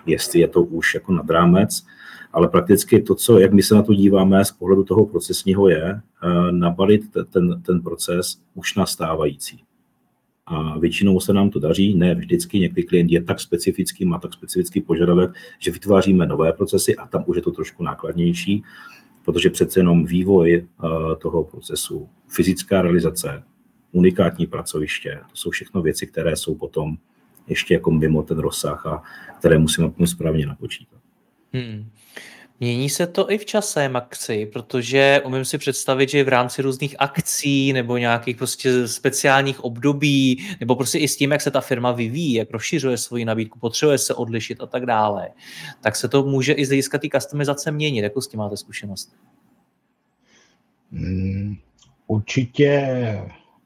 jestli 0.05 0.39
je 0.39 0.47
to 0.47 0.63
už 0.63 0.93
jako 0.93 1.13
nad 1.13 1.29
rámec 1.29 1.85
ale 2.35 2.47
prakticky 2.47 3.01
to, 3.01 3.15
co, 3.15 3.39
jak 3.39 3.53
my 3.53 3.63
se 3.63 3.75
na 3.75 3.83
to 3.83 3.93
díváme 3.93 4.45
z 4.45 4.51
pohledu 4.51 4.83
toho 4.83 5.05
procesního, 5.05 5.69
je 5.69 5.83
eh, 5.83 6.51
nabalit 6.51 7.01
ten, 7.29 7.61
ten 7.61 7.81
proces 7.81 8.41
už 8.53 8.75
nastávající. 8.75 9.63
A 10.45 10.79
většinou 10.79 11.19
se 11.19 11.33
nám 11.33 11.49
to 11.49 11.59
daří, 11.59 11.95
ne 11.95 12.15
vždycky, 12.15 12.59
někdy 12.59 12.83
klient 12.83 13.11
je 13.11 13.23
tak 13.23 13.39
specifický, 13.39 14.05
má 14.05 14.19
tak 14.19 14.33
specifický 14.33 14.81
požadavek, 14.81 15.31
že 15.59 15.71
vytváříme 15.71 16.25
nové 16.25 16.53
procesy 16.53 16.95
a 16.95 17.07
tam 17.07 17.23
už 17.27 17.35
je 17.35 17.41
to 17.41 17.51
trošku 17.51 17.83
nákladnější, 17.83 18.63
protože 19.25 19.49
přece 19.49 19.79
jenom 19.79 20.05
vývoj 20.05 20.55
eh, 20.55 20.87
toho 21.15 21.43
procesu, 21.43 22.09
fyzická 22.27 22.81
realizace, 22.81 23.43
unikátní 23.91 24.47
pracoviště, 24.47 25.19
to 25.29 25.35
jsou 25.35 25.49
všechno 25.49 25.81
věci, 25.81 26.07
které 26.07 26.35
jsou 26.35 26.55
potom 26.55 26.97
ještě 27.47 27.73
jako 27.73 27.91
mimo 27.91 28.23
ten 28.23 28.39
rozsah 28.39 28.85
a 28.85 29.03
které 29.39 29.57
musíme 29.57 29.91
správně 30.05 30.45
napočítat. 30.45 30.99
Hmm. 31.53 31.89
Mění 32.59 32.89
se 32.89 33.07
to 33.07 33.31
i 33.31 33.37
v 33.37 33.45
čase, 33.45 33.89
Maxi, 33.89 34.45
protože 34.53 35.21
umím 35.25 35.45
si 35.45 35.57
představit, 35.57 36.09
že 36.09 36.23
v 36.23 36.27
rámci 36.27 36.61
různých 36.61 36.95
akcí 36.99 37.73
nebo 37.73 37.97
nějakých 37.97 38.37
prostě 38.37 38.87
speciálních 38.87 39.63
období, 39.63 40.47
nebo 40.59 40.75
prostě 40.75 40.99
i 40.99 41.07
s 41.07 41.17
tím, 41.17 41.31
jak 41.31 41.41
se 41.41 41.51
ta 41.51 41.61
firma 41.61 41.91
vyvíjí, 41.91 42.33
jak 42.33 42.51
rozšiřuje 42.51 42.97
svoji 42.97 43.25
nabídku, 43.25 43.59
potřebuje 43.59 43.97
se 43.97 44.13
odlišit 44.13 44.61
a 44.61 44.65
tak 44.65 44.85
dále, 44.85 45.29
tak 45.81 45.95
se 45.95 46.07
to 46.07 46.23
může 46.23 46.53
i 46.53 46.65
z 46.65 46.67
hlediska 46.67 46.97
té 46.97 47.07
customizace 47.13 47.71
měnit. 47.71 48.01
Jakou 48.01 48.21
s 48.21 48.27
tím 48.27 48.37
máte 48.37 48.57
zkušenost? 48.57 49.15
Hmm, 50.91 51.55
určitě 52.07 53.21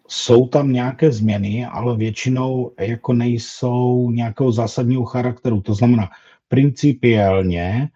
jsou 0.09 0.47
tam 0.47 0.71
nějaké 0.71 1.11
změny, 1.11 1.65
ale 1.65 1.97
většinou 1.97 2.71
jako 2.79 3.13
nejsou 3.13 4.11
nějakého 4.11 4.51
zásadního 4.51 5.05
charakteru. 5.05 5.61
To 5.61 5.73
znamená, 5.73 6.09
principiálně 6.47 7.89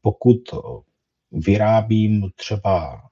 pokud 0.00 0.38
vyrábím 1.32 2.30
třeba 2.36 3.02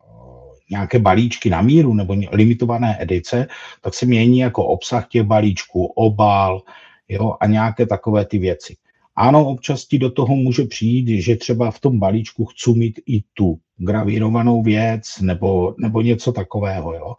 nějaké 0.71 0.99
balíčky 0.99 1.51
na 1.51 1.63
míru 1.63 1.95
nebo 1.95 2.17
limitované 2.33 3.03
edice, 3.03 3.47
tak 3.81 3.95
se 3.95 4.07
mění 4.07 4.39
jako 4.39 4.67
obsah 4.67 5.09
těch 5.09 5.23
balíčků, 5.23 5.87
obal 5.87 6.63
jo, 7.09 7.37
a 7.41 7.47
nějaké 7.47 7.87
takové 7.87 8.25
ty 8.25 8.39
věci. 8.39 8.77
Ano, 9.17 9.47
občas 9.47 9.85
ti 9.85 9.99
do 9.99 10.11
toho 10.11 10.37
může 10.37 10.65
přijít, 10.65 11.23
že 11.23 11.37
třeba 11.37 11.71
v 11.71 11.81
tom 11.81 11.99
balíčku 11.99 12.45
chci 12.45 12.71
mít 12.71 13.01
i 13.07 13.23
tu 13.35 13.59
gravírovanou 13.77 14.63
věc 14.63 15.21
nebo, 15.21 15.75
nebo 15.79 16.03
něco 16.03 16.33
takového. 16.33 16.95
Jo. 16.95 17.15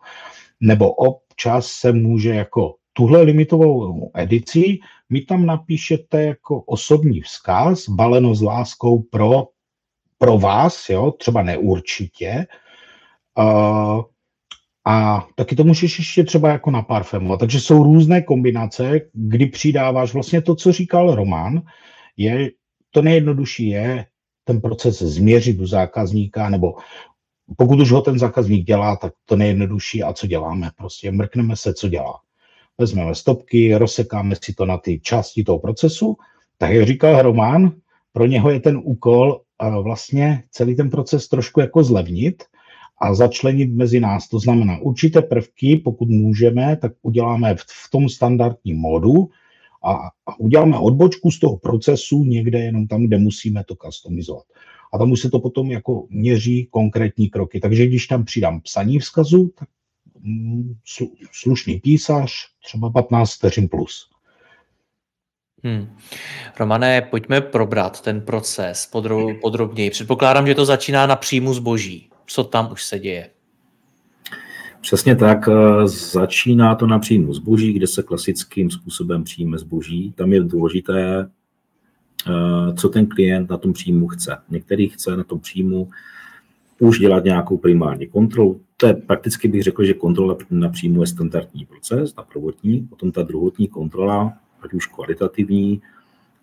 Nebo 0.62 0.92
občas 0.92 1.68
se 1.68 1.92
může 1.92 2.30
jako 2.30 2.76
tuhle 2.94 3.22
limitovou 3.22 4.12
edici 4.16 4.80
mi 5.10 5.22
tam 5.22 5.46
napíšete 5.46 6.24
jako 6.24 6.62
osobní 6.62 7.22
vzkaz, 7.22 7.90
baleno 7.90 8.36
s 8.36 8.42
láskou 8.42 9.02
pro, 9.02 9.48
pro 10.18 10.38
vás, 10.38 10.90
jo, 10.90 11.12
třeba 11.12 11.44
neurčitě. 11.44 12.48
Uh, 13.38 14.04
a 14.86 15.28
taky 15.36 15.56
to 15.56 15.64
můžeš 15.64 16.00
ještě 16.00 16.24
třeba 16.24 16.50
jako 16.50 16.72
na 16.72 16.82
parfému. 16.82 17.38
Takže 17.38 17.60
jsou 17.60 17.84
různé 17.84 18.22
kombinace, 18.22 19.02
kdy 19.14 19.46
přidáváš 19.46 20.14
vlastně 20.14 20.42
to, 20.42 20.56
co 20.56 20.72
říkal 20.72 21.16
Roman, 21.16 21.62
je, 22.18 22.50
to 22.92 23.02
nejjednodušší 23.02 23.70
je 23.70 24.06
ten 24.44 24.62
proces 24.62 25.02
změřit 25.02 25.60
u 25.60 25.68
zákazníka, 25.68 26.50
nebo 26.50 26.74
pokud 27.58 27.80
už 27.80 27.92
ho 27.92 28.02
ten 28.02 28.20
zákazník 28.20 28.66
dělá, 28.66 28.96
tak 28.96 29.14
to 29.26 29.36
nejjednodušší 29.36 30.04
a 30.04 30.14
co 30.14 30.28
děláme? 30.28 30.70
Prostě 30.78 31.12
mrkneme 31.12 31.56
se, 31.56 31.74
co 31.74 31.90
dělá 31.90 32.20
vezmeme 32.78 33.16
stopky, 33.16 33.76
rozsekáme 33.76 34.36
si 34.44 34.54
to 34.54 34.66
na 34.66 34.78
ty 34.78 35.00
části 35.00 35.44
toho 35.44 35.60
procesu. 35.60 36.16
Tak 36.58 36.72
jak 36.72 36.88
říkal 36.88 37.22
Román, 37.22 37.72
pro 38.14 38.26
něho 38.26 38.50
je 38.50 38.60
ten 38.60 38.82
úkol 38.84 39.42
vlastně 39.82 40.44
celý 40.52 40.76
ten 40.76 40.90
proces 40.90 41.28
trošku 41.28 41.60
jako 41.60 41.84
zlevnit 41.84 42.44
a 43.02 43.14
začlenit 43.14 43.74
mezi 43.74 44.00
nás. 44.00 44.30
To 44.30 44.40
znamená, 44.40 44.78
určité 44.78 45.22
prvky, 45.22 45.78
pokud 45.78 46.10
můžeme, 46.10 46.78
tak 46.78 46.92
uděláme 47.02 47.56
v, 47.56 47.90
tom 47.92 48.10
standardním 48.10 48.78
modu 48.78 49.30
a, 49.84 49.94
a 50.26 50.40
uděláme 50.40 50.78
odbočku 50.78 51.32
z 51.32 51.40
toho 51.40 51.58
procesu 51.58 52.24
někde 52.24 52.60
jenom 52.60 52.88
tam, 52.88 53.04
kde 53.04 53.18
musíme 53.18 53.64
to 53.64 53.76
customizovat. 53.76 54.44
A 54.96 54.98
tam 54.98 55.12
už 55.12 55.20
se 55.20 55.30
to 55.30 55.40
potom 55.40 55.72
jako 55.72 56.08
měří 56.10 56.68
konkrétní 56.72 57.30
kroky. 57.30 57.60
Takže 57.60 57.88
když 57.88 58.08
tam 58.08 58.26
přidám 58.26 58.62
psaní 58.62 59.00
vzkazu, 59.00 59.52
tak 59.60 59.70
slušný 61.32 61.80
písař, 61.80 62.32
třeba 62.66 62.90
15 62.90 63.34
vteřin 63.34 63.68
plus. 63.68 64.10
Hmm. 65.64 65.98
Romane, 66.60 67.02
pojďme 67.02 67.42
probrat 67.42 68.02
ten 68.02 68.22
proces 68.22 68.90
podro- 68.94 69.40
podrobněji. 69.42 69.90
Předpokládám, 69.90 70.48
že 70.48 70.56
to 70.56 70.66
začíná 70.66 71.08
na 71.08 71.16
příjmu 71.16 71.54
zboží. 71.54 72.10
Co 72.26 72.44
tam 72.44 72.72
už 72.72 72.84
se 72.84 73.00
děje? 73.00 73.30
Přesně 74.82 75.16
tak. 75.16 75.50
Eh, 75.50 75.88
začíná 75.88 76.76
to 76.76 76.88
na 76.88 77.00
příjmu 77.00 77.34
zboží, 77.34 77.74
kde 77.74 77.88
se 77.88 78.04
klasickým 78.04 78.72
způsobem 78.72 79.24
přijme 79.24 79.58
zboží. 79.58 80.14
Tam 80.18 80.34
je 80.34 80.44
důležité, 80.44 81.30
co 82.76 82.90
ten 82.90 83.08
klient 83.08 83.50
na 83.50 83.58
tom 83.58 83.74
příjmu 83.74 84.08
chce. 84.08 84.38
Některý 84.50 84.90
chce 84.90 85.18
na 85.18 85.24
tom 85.24 85.40
příjmu 85.40 85.90
už 86.80 87.00
dělat 87.00 87.24
nějakou 87.24 87.58
primární 87.58 88.08
kontrolu. 88.08 88.62
To 88.78 88.88
je 88.88 88.94
prakticky 88.94 89.48
bych 89.48 89.64
řekl, 89.64 89.84
že 89.84 89.94
kontrola 89.94 90.38
na 90.50 90.70
příjmu 90.70 91.02
je 91.02 91.08
standardní 91.08 91.66
proces, 91.66 92.14
ta 92.14 92.22
prvotní, 92.22 92.88
potom 92.90 93.12
ta 93.12 93.24
druhotní 93.24 93.68
kontrola, 93.68 94.34
ať 94.62 94.74
už 94.74 94.88
kvalitativní, 94.88 95.82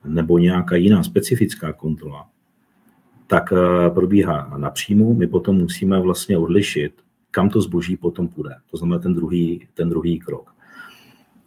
nebo 0.04 0.38
nějaká 0.38 0.76
jiná 0.76 1.02
specifická 1.02 1.72
kontrola, 1.72 2.28
tak 3.26 3.52
eh, 3.52 3.90
probíhá 3.90 4.54
na 4.56 4.70
příjmu. 4.70 5.14
My 5.14 5.26
potom 5.26 5.56
musíme 5.56 6.00
vlastně 6.00 6.38
odlišit, 6.38 6.92
kam 7.30 7.50
to 7.50 7.60
zboží 7.60 7.96
potom 7.96 8.28
půjde. 8.28 8.54
To 8.70 8.76
znamená 8.76 8.98
ten 8.98 9.14
druhý, 9.14 9.68
ten 9.74 9.88
druhý 9.88 10.18
krok. 10.18 10.54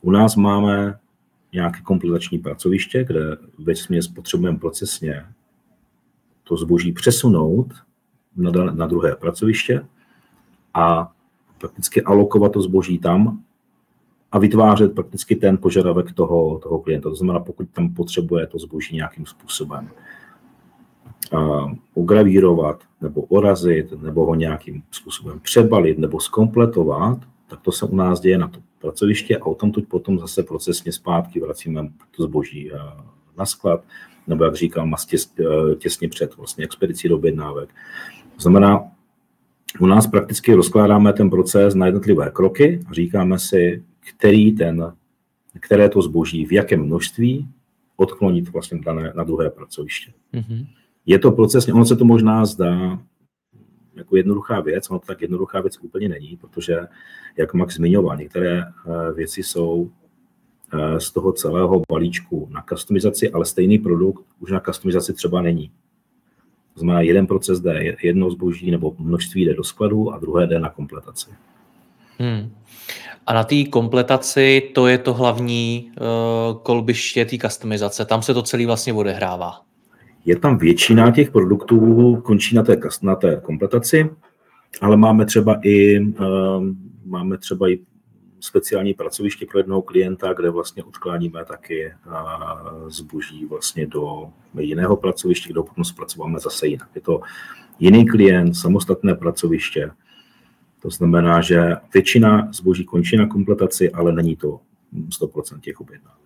U 0.01 0.11
nás 0.11 0.35
máme 0.35 0.97
nějaké 1.55 1.81
kompletační 1.81 2.37
pracoviště, 2.39 3.03
kde 3.03 3.37
ve 3.57 3.75
směs 3.75 4.07
potřebujeme 4.07 4.59
procesně 4.59 5.25
to 6.43 6.57
zboží 6.57 6.91
přesunout 6.91 7.73
na, 8.35 8.51
na 8.51 8.87
druhé 8.87 9.15
pracoviště 9.15 9.85
a 10.73 11.11
prakticky 11.57 12.01
alokovat 12.01 12.51
to 12.51 12.61
zboží 12.61 12.99
tam 12.99 13.43
a 14.31 14.39
vytvářet 14.39 14.95
prakticky 14.95 15.35
ten 15.35 15.57
požadavek 15.57 16.13
toho, 16.13 16.59
toho 16.59 16.79
klienta. 16.79 17.09
To 17.09 17.15
znamená, 17.15 17.39
pokud 17.39 17.69
tam 17.69 17.93
potřebuje 17.93 18.47
to 18.47 18.59
zboží 18.59 18.95
nějakým 18.95 19.25
způsobem 19.25 19.89
uh, 21.33 21.71
ugravírovat 21.93 22.83
nebo 23.01 23.21
orazit, 23.21 24.01
nebo 24.01 24.25
ho 24.25 24.35
nějakým 24.35 24.83
způsobem 24.91 25.39
přebalit 25.39 25.97
nebo 25.97 26.19
skompletovat, 26.19 27.17
tak 27.47 27.61
to 27.61 27.71
se 27.71 27.85
u 27.85 27.95
nás 27.95 28.19
děje 28.19 28.37
na 28.37 28.47
to 28.47 28.59
pracoviště 28.79 29.37
a 29.37 29.45
o 29.45 29.55
tom 29.55 29.71
tuď 29.71 29.87
potom 29.87 30.19
zase 30.19 30.43
procesně 30.43 30.91
zpátky 30.91 31.39
vracíme 31.39 31.87
to 32.17 32.23
zboží 32.23 32.71
eh, 32.73 32.77
na 33.37 33.45
sklad, 33.45 33.83
nebo 34.27 34.43
jak 34.43 34.55
říkám, 34.55 34.95
eh, 35.13 35.75
těsně 35.75 36.09
před 36.09 36.37
vlastně 36.37 36.63
expedicí 36.63 37.09
do 37.09 37.15
objednávek. 37.15 37.69
To 38.35 38.41
znamená, 38.41 38.83
u 39.79 39.85
nás 39.85 40.07
prakticky 40.07 40.53
rozkládáme 40.53 41.13
ten 41.13 41.29
proces 41.29 41.75
na 41.75 41.85
jednotlivé 41.85 42.31
kroky 42.31 42.79
a 42.87 42.93
říkáme 42.93 43.39
si, 43.39 43.83
který 44.17 44.51
ten, 44.51 44.93
které 45.59 45.89
to 45.89 46.01
zboží, 46.01 46.45
v 46.45 46.51
jakém 46.51 46.83
množství 46.83 47.47
odklonit 47.97 48.49
vlastně 48.49 48.79
dané, 48.85 49.13
na 49.15 49.23
druhé 49.23 49.49
pracoviště. 49.49 50.11
Mm-hmm. 50.33 50.67
Je 51.05 51.19
to 51.19 51.31
procesně, 51.31 51.73
ono 51.73 51.85
se 51.85 51.95
to 51.95 52.05
možná 52.05 52.45
zdá 52.45 52.99
jako 53.95 54.17
jednoduchá 54.17 54.59
věc, 54.59 54.89
ono 54.89 54.99
to 54.99 55.05
tak 55.05 55.21
jednoduchá 55.21 55.61
věc 55.61 55.77
úplně 55.81 56.09
není, 56.09 56.37
protože, 56.37 56.79
jak 57.37 57.53
Max 57.53 57.75
zmiňoval, 57.75 58.17
některé 58.17 58.61
eh, 58.61 59.13
věci 59.13 59.43
jsou 59.43 59.91
eh, 60.73 60.99
z 60.99 61.11
toho 61.11 61.31
celého 61.33 61.81
balíčku 61.91 62.47
na 62.51 62.63
customizaci, 62.69 63.31
ale 63.31 63.45
stejný 63.45 63.77
produkt 63.79 64.25
už 64.39 64.51
na 64.51 64.59
customizaci 64.59 65.13
třeba 65.13 65.41
není. 65.41 65.71
To 66.73 66.79
znamená, 66.79 67.01
jeden 67.01 67.27
proces 67.27 67.59
jde 67.59 67.95
jedno 68.03 68.31
zboží 68.31 68.71
nebo 68.71 68.95
množství 68.99 69.45
jde 69.45 69.53
do 69.53 69.63
skladu 69.63 70.13
a 70.13 70.19
druhé 70.19 70.47
jde 70.47 70.59
na 70.59 70.69
kompletaci. 70.69 71.29
Hmm. 72.19 72.51
A 73.25 73.33
na 73.33 73.43
té 73.43 73.63
kompletaci 73.63 74.71
to 74.75 74.87
je 74.87 74.97
to 74.97 75.13
hlavní 75.13 75.91
uh, 75.91 76.61
kolbiště 76.61 77.25
té 77.25 77.37
customizace. 77.37 78.05
Tam 78.05 78.21
se 78.21 78.33
to 78.33 78.41
celé 78.41 78.65
vlastně 78.65 78.93
odehrává. 78.93 79.61
Je 80.25 80.39
tam 80.39 80.57
většina 80.57 81.11
těch 81.11 81.31
produktů, 81.31 82.15
končí 82.15 82.55
na 82.55 82.63
té, 82.63 82.79
na 83.01 83.15
té 83.15 83.41
kompletaci, 83.43 84.09
ale 84.81 84.97
máme 84.97 85.25
třeba 85.25 85.59
i, 85.63 85.99
uh, 85.99 86.65
máme 87.05 87.37
třeba 87.37 87.69
i 87.69 87.79
speciální 88.39 88.93
pracoviště 88.93 89.45
pro 89.45 89.59
jednoho 89.59 89.81
klienta, 89.81 90.33
kde 90.33 90.49
vlastně 90.49 90.83
odkláníme 90.83 91.45
taky 91.45 91.91
zboží 92.87 93.45
vlastně 93.45 93.87
do 93.87 94.29
jiného 94.59 94.95
pracoviště, 94.95 95.49
kde 95.49 95.61
potom 95.61 95.83
zpracováme 95.83 96.39
zase 96.39 96.67
jinak. 96.67 96.89
Je 96.95 97.01
to 97.01 97.21
jiný 97.79 98.05
klient, 98.05 98.53
samostatné 98.53 99.15
pracoviště, 99.15 99.91
to 100.85 100.89
znamená, 100.89 101.41
že 101.41 101.75
většina 101.93 102.47
zboží 102.51 102.85
končí 102.85 103.17
na 103.17 103.27
kompletaci, 103.27 103.91
ale 103.91 104.13
není 104.13 104.35
to 104.35 104.59
100% 105.21 105.59
těch 105.59 105.81
objednávek. 105.81 106.24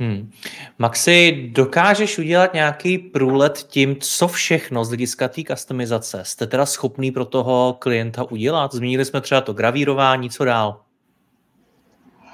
Hmm. 0.00 0.30
Maxi, 0.78 1.50
dokážeš 1.52 2.18
udělat 2.18 2.54
nějaký 2.54 2.98
průlet 2.98 3.58
tím, 3.68 3.96
co 4.00 4.28
všechno 4.28 4.84
z 4.84 4.88
hlediska 4.88 5.28
té 5.28 5.42
customizace 5.42 6.22
jste 6.24 6.46
teda 6.46 6.66
schopný 6.66 7.10
pro 7.10 7.24
toho 7.24 7.76
klienta 7.78 8.30
udělat? 8.30 8.74
Zmínili 8.74 9.04
jsme 9.04 9.20
třeba 9.20 9.40
to 9.40 9.52
gravírování, 9.52 10.30
co 10.30 10.44
dál? 10.44 10.80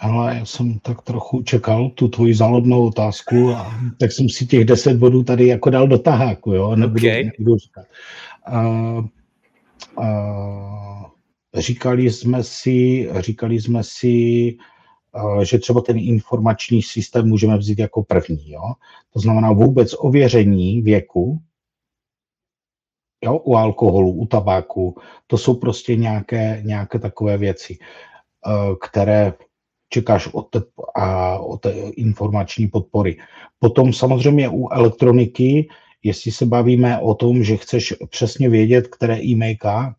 Ale 0.01 0.37
já 0.37 0.45
jsem 0.45 0.79
tak 0.79 1.03
trochu 1.03 1.43
čekal 1.43 1.91
tu 1.91 2.09
tvoji 2.09 2.35
zálobnou 2.35 2.87
otázku, 2.87 3.51
a 3.51 3.81
tak 4.01 4.13
jsem 4.13 4.29
si 4.29 4.47
těch 4.47 4.65
deset 4.65 4.97
bodů 4.97 5.25
tady 5.25 5.47
jako 5.47 5.71
dal 5.71 5.89
do 5.89 5.99
taháku, 5.99 6.53
jo, 6.53 6.77
nebudu, 6.77 7.07
okay. 7.07 7.25
nebudu 7.25 7.57
říkat. 7.59 7.87
Uh, 8.49 9.07
uh, 9.99 11.07
Říkali 11.55 12.11
jsme 12.11 12.43
si, 12.43 13.09
říkali 13.21 13.61
jsme 13.61 13.81
si, 13.83 14.57
že 15.43 15.59
třeba 15.59 15.81
ten 15.81 15.99
informační 15.99 16.83
systém 16.83 17.29
můžeme 17.29 17.59
vzít 17.59 17.79
jako 17.79 18.03
první. 18.03 18.51
Jo? 18.51 18.73
To 19.13 19.21
znamená 19.21 19.53
vůbec 19.53 19.95
ověření 19.99 20.83
věku 20.83 21.39
jo? 23.25 23.39
u 23.45 23.55
alkoholu, 23.55 24.11
u 24.11 24.27
tabáku. 24.27 24.97
To 25.27 25.39
jsou 25.39 25.55
prostě 25.55 25.97
nějaké, 25.97 26.63
nějaké 26.65 26.99
takové 26.99 27.39
věci, 27.39 27.79
eh, 27.81 28.75
které 28.89 29.33
čekáš 29.89 30.29
od 30.33 30.43
té, 30.43 30.63
a 30.95 31.39
od 31.39 31.57
té 31.61 31.71
informační 31.97 32.69
podpory. 32.69 33.19
Potom 33.59 33.93
samozřejmě 33.93 34.49
u 34.49 34.69
elektroniky, 34.69 35.69
jestli 36.03 36.33
se 36.33 36.47
bavíme 36.47 36.99
o 36.99 37.15
tom, 37.15 37.43
že 37.43 37.57
chceš 37.57 37.95
přesně 38.11 38.49
vědět, 38.49 38.89
které 38.89 39.23
e-mailka 39.23 39.97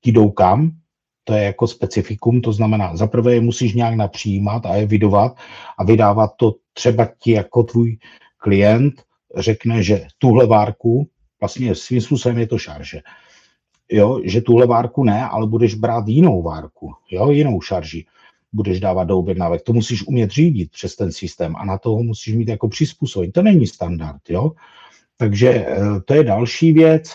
ti 0.00 0.12
jdou 0.12 0.30
kam, 0.30 0.81
to 1.24 1.34
je 1.34 1.42
jako 1.42 1.66
specifikum, 1.66 2.40
to 2.40 2.52
znamená, 2.52 2.96
za 2.96 3.06
prvé 3.06 3.34
je 3.34 3.40
musíš 3.40 3.74
nějak 3.74 3.94
napřijímat 3.94 4.66
a 4.66 4.74
evidovat 4.74 5.36
a 5.78 5.84
vydávat 5.84 6.30
to 6.36 6.54
třeba 6.72 7.08
ti 7.18 7.32
jako 7.32 7.62
tvůj 7.62 7.98
klient 8.38 8.94
řekne, 9.36 9.82
že 9.82 10.06
tuhle 10.18 10.46
várku, 10.46 11.08
vlastně 11.40 11.74
svým 11.74 12.00
způsobem 12.00 12.38
je 12.38 12.46
to 12.46 12.58
šarže, 12.58 13.00
jo, 13.90 14.20
že 14.24 14.40
tuhle 14.40 14.66
várku 14.66 15.04
ne, 15.04 15.24
ale 15.24 15.46
budeš 15.46 15.74
brát 15.74 16.08
jinou 16.08 16.42
várku, 16.42 16.92
jo, 17.10 17.30
jinou 17.30 17.60
šarži 17.60 18.06
budeš 18.52 18.80
dávat 18.80 19.04
do 19.04 19.18
objednávek. 19.18 19.62
To 19.62 19.72
musíš 19.72 20.06
umět 20.06 20.30
řídit 20.30 20.70
přes 20.72 20.96
ten 20.96 21.12
systém 21.12 21.56
a 21.56 21.64
na 21.64 21.78
toho 21.78 22.02
musíš 22.02 22.34
mít 22.34 22.48
jako 22.48 22.68
přizpůsobení. 22.68 23.32
To 23.32 23.42
není 23.42 23.66
standard, 23.66 24.20
jo. 24.28 24.52
Takže 25.16 25.48
eh, 25.48 25.76
to 26.04 26.14
je 26.14 26.24
další 26.24 26.72
věc 26.72 27.14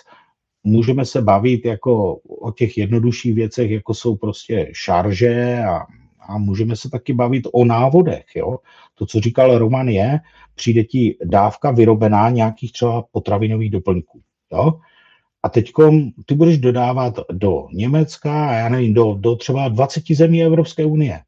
můžeme 0.68 1.06
se 1.06 1.22
bavit 1.22 1.66
jako 1.66 2.16
o 2.16 2.52
těch 2.52 2.78
jednodušších 2.78 3.34
věcech, 3.34 3.72
jako 3.72 3.94
jsou 3.94 4.16
prostě 4.16 4.70
šarže 4.74 5.64
a, 5.64 5.80
a 6.28 6.38
můžeme 6.38 6.76
se 6.76 6.90
taky 6.90 7.14
bavit 7.14 7.48
o 7.54 7.66
návodech. 7.66 8.26
Jo? 8.36 8.58
To, 8.96 9.06
co 9.06 9.20
říkal 9.20 9.58
Roman, 9.58 9.90
je, 9.90 10.20
přijde 10.56 10.84
ti 10.84 11.18
dávka 11.24 11.72
vyrobená 11.72 12.30
nějakých 12.30 12.72
třeba 12.72 13.02
potravinových 13.12 13.72
doplňků. 13.72 14.22
Jo? 14.52 14.80
A 15.44 15.50
teď 15.50 15.72
ty 16.26 16.36
budeš 16.36 16.58
dodávat 16.58 17.20
do 17.32 17.68
Německa, 17.72 18.54
já 18.54 18.70
nevím, 18.70 18.94
do, 18.94 19.14
do 19.20 19.36
třeba 19.36 19.68
20 19.68 20.04
zemí 20.12 20.44
Evropské 20.44 20.86
unie. 20.86 21.22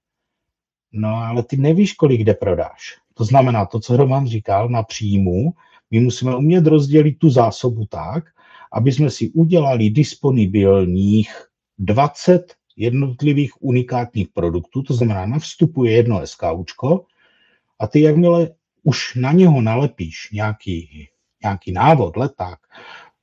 No 0.91 1.09
ale 1.09 1.43
ty 1.43 1.57
nevíš, 1.57 1.93
kolik 1.93 2.21
kde 2.21 2.33
prodáš. 2.33 2.97
To 3.13 3.23
znamená, 3.25 3.65
to, 3.65 3.79
co 3.79 3.97
Roman 3.97 4.27
říkal, 4.27 4.69
na 4.69 4.83
příjmu, 4.83 5.53
my 5.91 5.99
musíme 5.99 6.35
umět 6.35 6.67
rozdělit 6.67 7.13
tu 7.13 7.29
zásobu 7.29 7.85
tak, 7.85 8.23
aby 8.71 8.91
jsme 8.91 9.09
si 9.09 9.29
udělali 9.29 9.89
disponibilních 9.89 11.29
20 11.77 12.53
jednotlivých 12.77 13.63
unikátních 13.63 14.27
produktů, 14.27 14.83
to 14.83 14.93
znamená, 14.93 15.25
na 15.25 15.39
vstupu 15.39 15.83
je 15.83 15.91
jedno 15.91 16.27
SKUčko 16.27 17.05
a 17.79 17.87
ty 17.87 18.01
jakmile 18.01 18.49
už 18.83 19.15
na 19.15 19.31
něho 19.31 19.61
nalepíš 19.61 20.29
nějaký, 20.31 21.07
nějaký 21.43 21.71
návod, 21.71 22.17
leták, 22.17 22.59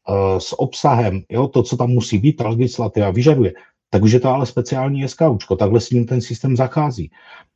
uh, 0.08 0.38
s 0.38 0.60
obsahem, 0.60 1.22
jo, 1.30 1.48
to, 1.48 1.62
co 1.62 1.76
tam 1.76 1.90
musí 1.90 2.18
být, 2.18 2.32
ta 2.32 2.48
legislativa 2.48 3.10
vyžaduje, 3.10 3.52
tak 3.90 4.02
už 4.02 4.12
je 4.12 4.20
to 4.20 4.28
ale 4.28 4.46
speciální 4.46 5.08
SKUčko, 5.08 5.56
takhle 5.56 5.80
s 5.80 5.90
ním 5.90 6.06
ten 6.06 6.20
systém 6.20 6.56
zachází. 6.56 7.10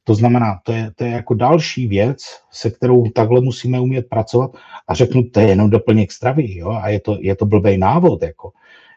To 0.04 0.14
znamená, 0.14 0.60
to 0.64 0.72
je, 0.72 0.90
to 0.96 1.04
je 1.04 1.10
jako 1.10 1.34
další 1.34 1.86
věc, 1.86 2.22
se 2.50 2.70
kterou 2.70 3.10
takhle 3.10 3.40
musíme 3.40 3.80
umět 3.80 4.08
pracovat 4.08 4.50
a 4.88 4.94
řeknu, 4.94 5.22
to 5.22 5.40
je 5.40 5.48
jenom 5.48 5.70
doplněk 5.70 6.12
stravy, 6.12 6.56
jo, 6.56 6.70
a 6.70 6.88
je 6.88 7.00
to, 7.00 7.16
je 7.20 7.36
to 7.36 7.46
blbej 7.46 7.78
návod, 7.78 8.22
jako, 8.22 8.52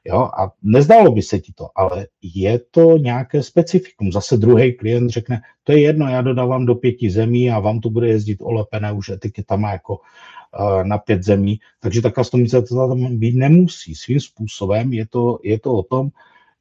jo, 0.06 0.18
a 0.18 0.52
nezdálo 0.64 1.12
by 1.12 1.22
se 1.22 1.40
ti 1.40 1.54
to, 1.54 1.68
ale 1.76 2.08
je 2.22 2.60
to 2.72 2.98
nějaké 2.98 3.44
specifikum. 3.44 4.12
Zase 4.12 4.38
druhý 4.38 4.74
klient 4.74 5.10
řekne, 5.10 5.42
to 5.64 5.72
je 5.72 5.82
jedno, 5.82 6.08
já 6.08 6.22
dodávám 6.22 6.66
do 6.66 6.76
pěti 6.76 7.10
zemí 7.10 7.52
a 7.52 7.60
vám 7.60 7.80
to 7.80 7.90
bude 7.90 8.08
jezdit 8.08 8.42
olepené 8.42 8.92
už 8.92 9.10
etiketama 9.10 9.72
jako 9.72 9.96
uh, 9.96 10.84
na 10.84 10.98
pět 10.98 11.24
zemí, 11.24 11.60
takže 11.80 12.02
ta 12.02 12.12
customizace 12.12 12.76
tam 12.76 13.18
být 13.18 13.36
nemusí. 13.36 13.96
Svým 13.96 14.20
způsobem 14.20 14.94
je 14.94 15.08
to, 15.08 15.40
je 15.44 15.60
to 15.60 15.74
o 15.74 15.84
tom, 15.84 16.10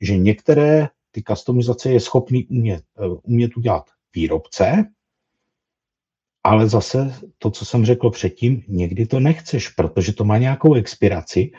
že 0.02 0.18
některé 0.18 0.88
ty 1.10 1.22
customizace 1.22 1.90
je 1.90 2.00
schopný 2.00 2.46
umět, 2.46 2.82
uh, 2.98 3.18
umět 3.22 3.56
udělat 3.56 3.84
výrobce, 4.14 4.84
ale 6.44 6.68
zase 6.68 7.14
to, 7.38 7.50
co 7.50 7.64
jsem 7.64 7.84
řekl 7.84 8.10
předtím, 8.10 8.62
někdy 8.68 9.06
to 9.06 9.20
nechceš, 9.20 9.68
protože 9.68 10.12
to 10.12 10.24
má 10.24 10.38
nějakou 10.38 10.74
expiraci 10.74 11.50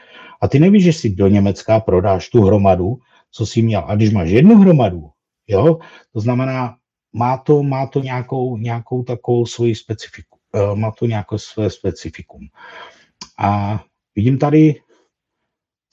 a 0.42 0.48
ty 0.48 0.60
nevíš, 0.60 0.84
že 0.84 0.94
si 0.94 1.10
do 1.10 1.28
Německa 1.28 1.80
prodáš 1.80 2.30
tu 2.30 2.42
hromadu, 2.42 2.98
co 3.32 3.46
jsi 3.46 3.62
měl. 3.62 3.84
A 3.88 3.96
když 3.96 4.12
máš 4.12 4.30
jednu 4.30 4.56
hromadu, 4.56 5.10
jo, 5.48 5.80
to 6.14 6.20
znamená, 6.20 6.76
má 7.14 7.38
to, 7.38 7.64
má 7.64 7.88
to 7.88 8.00
nějakou, 8.00 8.58
nějakou 8.58 9.04
takovou 9.04 9.46
svoji 9.46 9.76
specifiku, 9.76 10.38
eh, 10.56 10.76
má 10.76 10.92
to 10.92 11.06
nějaké 11.06 11.36
své 11.40 11.70
specifikum. 11.70 12.48
A 13.40 13.80
vidím 14.16 14.38
tady 14.38 14.76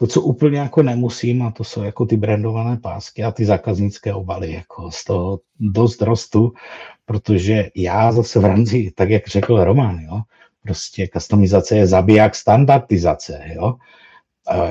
to, 0.00 0.06
co 0.06 0.20
úplně 0.20 0.58
jako 0.58 0.82
nemusím, 0.82 1.42
a 1.42 1.50
to 1.50 1.64
jsou 1.64 1.82
jako 1.82 2.06
ty 2.06 2.16
brandované 2.16 2.76
pásky 2.76 3.24
a 3.24 3.30
ty 3.30 3.44
zákaznické 3.44 4.14
obaly, 4.14 4.52
jako 4.52 4.90
z 4.90 5.04
toho 5.04 5.40
dost 5.58 6.02
rostu, 6.02 6.52
protože 7.04 7.70
já 7.76 8.12
zase 8.12 8.40
v 8.40 8.44
rámci, 8.44 8.92
tak 8.96 9.10
jak 9.10 9.28
řekl 9.28 9.64
Roman, 9.64 9.98
jo, 9.98 10.20
prostě 10.62 11.08
customizace 11.12 11.76
je 11.76 11.86
zabiják 11.86 12.34
standardizace, 12.34 13.40
jo. 13.54 13.74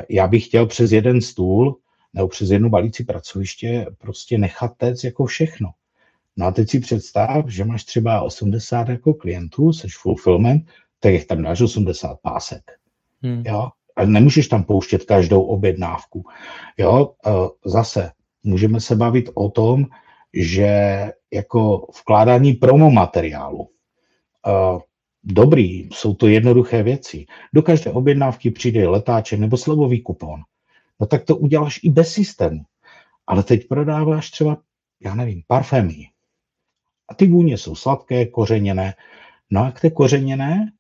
Já 0.10 0.28
bych 0.28 0.46
chtěl 0.46 0.66
přes 0.66 0.92
jeden 0.92 1.22
stůl 1.22 1.78
nebo 2.14 2.28
přes 2.28 2.50
jednu 2.50 2.70
balící 2.70 3.04
pracoviště 3.04 3.86
prostě 3.98 4.38
nechat 4.38 4.72
tec 4.78 5.04
jako 5.04 5.26
všechno. 5.26 5.72
No 6.38 6.46
a 6.46 6.52
teď 6.52 6.70
si 6.70 6.80
představ, 6.80 7.46
že 7.48 7.66
máš 7.66 7.84
třeba 7.84 8.22
80 8.22 8.90
jako 8.90 9.14
klientů, 9.14 9.74
seš 9.74 9.98
fulfillment, 9.98 10.64
tak 11.00 11.14
jich 11.14 11.26
tam 11.26 11.42
dáš 11.42 11.62
80 11.62 12.20
pásek. 12.22 12.64
Hmm. 13.24 13.44
Jo? 13.46 13.70
A 14.00 14.06
nemůžeš 14.06 14.48
tam 14.48 14.64
pouštět 14.64 15.04
každou 15.04 15.44
objednávku. 15.44 16.26
Jo, 16.78 17.14
zase 17.66 18.12
můžeme 18.44 18.80
se 18.80 18.96
bavit 18.96 19.30
o 19.34 19.50
tom, 19.50 19.86
že 20.34 21.04
jako 21.34 21.88
vkládání 22.00 22.54
promo 22.54 22.92
materiálu, 22.92 23.60
uh, 23.60 24.80
dobrý, 25.24 25.90
jsou 25.94 26.14
to 26.14 26.28
jednoduché 26.28 26.84
věci. 26.84 27.26
Do 27.54 27.62
každé 27.62 27.92
objednávky 27.92 28.52
přijde 28.52 28.88
letáček 28.88 29.40
nebo 29.40 29.58
slevový 29.58 30.02
kupon. 30.02 30.40
No 31.00 31.08
tak 31.08 31.24
to 31.24 31.38
uděláš 31.38 31.80
i 31.84 31.90
bez 31.90 32.14
systému. 32.14 32.62
Ale 33.28 33.44
teď 33.44 33.68
prodáváš 33.68 34.32
třeba, 34.32 34.58
já 35.04 35.16
nevím, 35.16 35.42
parfémy. 35.48 36.06
A 37.10 37.14
ty 37.14 37.28
vůně 37.28 37.58
jsou 37.58 37.76
sladké, 37.76 38.26
kořeněné. 38.26 38.94
No 39.50 39.66
a 39.66 39.72
k 39.72 39.80
té 39.80 39.90
kořeněné 39.90 40.72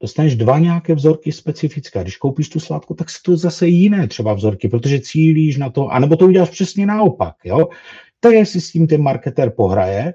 dostaneš 0.00 0.36
dva 0.36 0.58
nějaké 0.58 0.94
vzorky 0.94 1.32
specifické. 1.32 2.02
Když 2.02 2.16
koupíš 2.16 2.48
tu 2.48 2.60
sladku, 2.60 2.94
tak 2.94 3.10
jsou 3.10 3.18
to 3.24 3.36
zase 3.36 3.68
jiné 3.68 4.08
třeba 4.08 4.32
vzorky, 4.32 4.68
protože 4.68 5.00
cílíš 5.00 5.56
na 5.56 5.70
to, 5.70 5.88
anebo 5.88 6.16
to 6.16 6.26
uděláš 6.26 6.50
přesně 6.50 6.86
naopak. 6.86 7.34
Jo? 7.44 7.68
Tak 8.20 8.32
jestli 8.32 8.60
s 8.60 8.72
tím 8.72 8.86
ten 8.86 9.02
marketer 9.02 9.50
pohraje, 9.50 10.14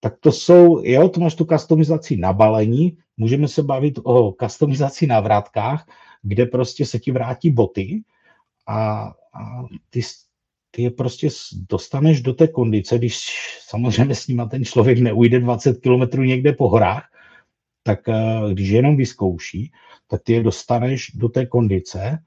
tak 0.00 0.14
to 0.20 0.32
jsou, 0.32 0.82
jo, 0.84 1.08
to 1.08 1.20
máš 1.20 1.34
tu 1.34 1.44
customizaci 1.44 2.16
na 2.16 2.32
balení, 2.32 2.98
můžeme 3.16 3.48
se 3.48 3.62
bavit 3.62 3.98
o 4.04 4.34
customizaci 4.40 5.06
na 5.06 5.20
vrátkách, 5.20 5.88
kde 6.22 6.46
prostě 6.46 6.86
se 6.86 6.98
ti 6.98 7.12
vrátí 7.12 7.50
boty 7.50 8.02
a, 8.66 9.02
a 9.34 9.64
ty, 9.90 10.00
ty 10.70 10.82
je 10.82 10.90
prostě 10.90 11.28
dostaneš 11.68 12.20
do 12.20 12.34
té 12.34 12.48
kondice, 12.48 12.98
když 12.98 13.26
samozřejmě 13.68 14.14
s 14.14 14.26
nima 14.26 14.46
ten 14.46 14.64
člověk 14.64 14.98
neujde 14.98 15.40
20 15.40 15.80
km 15.80 16.22
někde 16.22 16.52
po 16.52 16.68
horách, 16.68 17.04
tak 17.82 18.08
eh, 18.08 18.40
když 18.52 18.68
jenom 18.68 18.96
vyzkouší, 18.96 19.72
tak 20.08 20.22
ty 20.22 20.32
je 20.32 20.42
dostaneš 20.42 21.10
do 21.14 21.28
té 21.28 21.46
kondice 21.46 22.18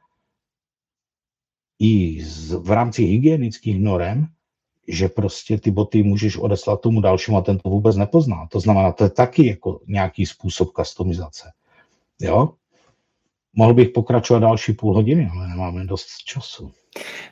i 1.80 2.24
z, 2.24 2.54
v 2.54 2.72
rámci 2.72 3.04
hygienických 3.04 3.80
norem, 3.80 4.28
že 4.88 5.10
prostě 5.10 5.58
ty 5.58 5.72
boty 5.72 6.04
můžeš 6.04 6.38
odeslat 6.38 6.82
tomu 6.82 7.02
dalšímu 7.02 7.38
a 7.38 7.42
ten 7.42 7.60
to 7.60 7.70
vůbec 7.70 7.96
nepozná. 7.96 8.48
To 8.52 8.60
znamená, 8.60 8.92
to 8.92 9.04
je 9.04 9.10
taky 9.10 9.48
jako 9.48 9.80
nějaký 9.88 10.26
způsob 10.26 10.72
customizace. 10.76 11.52
Jo? 12.22 12.50
Mohl 13.54 13.74
bych 13.74 13.90
pokračovat 13.90 14.40
další 14.40 14.74
půl 14.74 14.94
hodiny, 14.94 15.30
ale 15.34 15.48
nemáme 15.48 15.86
dost 15.86 16.08
času. 16.26 16.72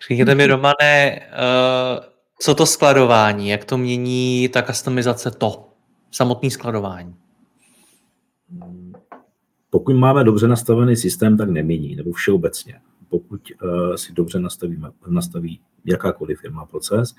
Řekněte 0.08 0.36
mi, 0.36 0.48
Romane, 0.48 1.20
uh, 1.20 2.06
co 2.40 2.56
to 2.56 2.66
skladování, 2.66 3.50
jak 3.50 3.66
to 3.66 3.78
mění 3.78 4.50
ta 4.54 4.62
customizace 4.62 5.32
to, 5.32 5.70
samotný 6.12 6.52
skladování? 6.52 7.16
Pokud 9.70 9.96
máme 9.96 10.24
dobře 10.24 10.48
nastavený 10.48 10.96
systém, 10.96 11.38
tak 11.38 11.50
nemění, 11.50 11.96
nebo 11.96 12.12
všeobecně. 12.12 12.76
Pokud 13.10 13.42
uh, 13.64 13.96
si 13.96 14.14
dobře 14.14 14.40
nastavíme, 14.40 14.90
nastaví 15.08 15.60
jakákoliv 15.86 16.40
firma 16.40 16.66
proces, 16.66 17.16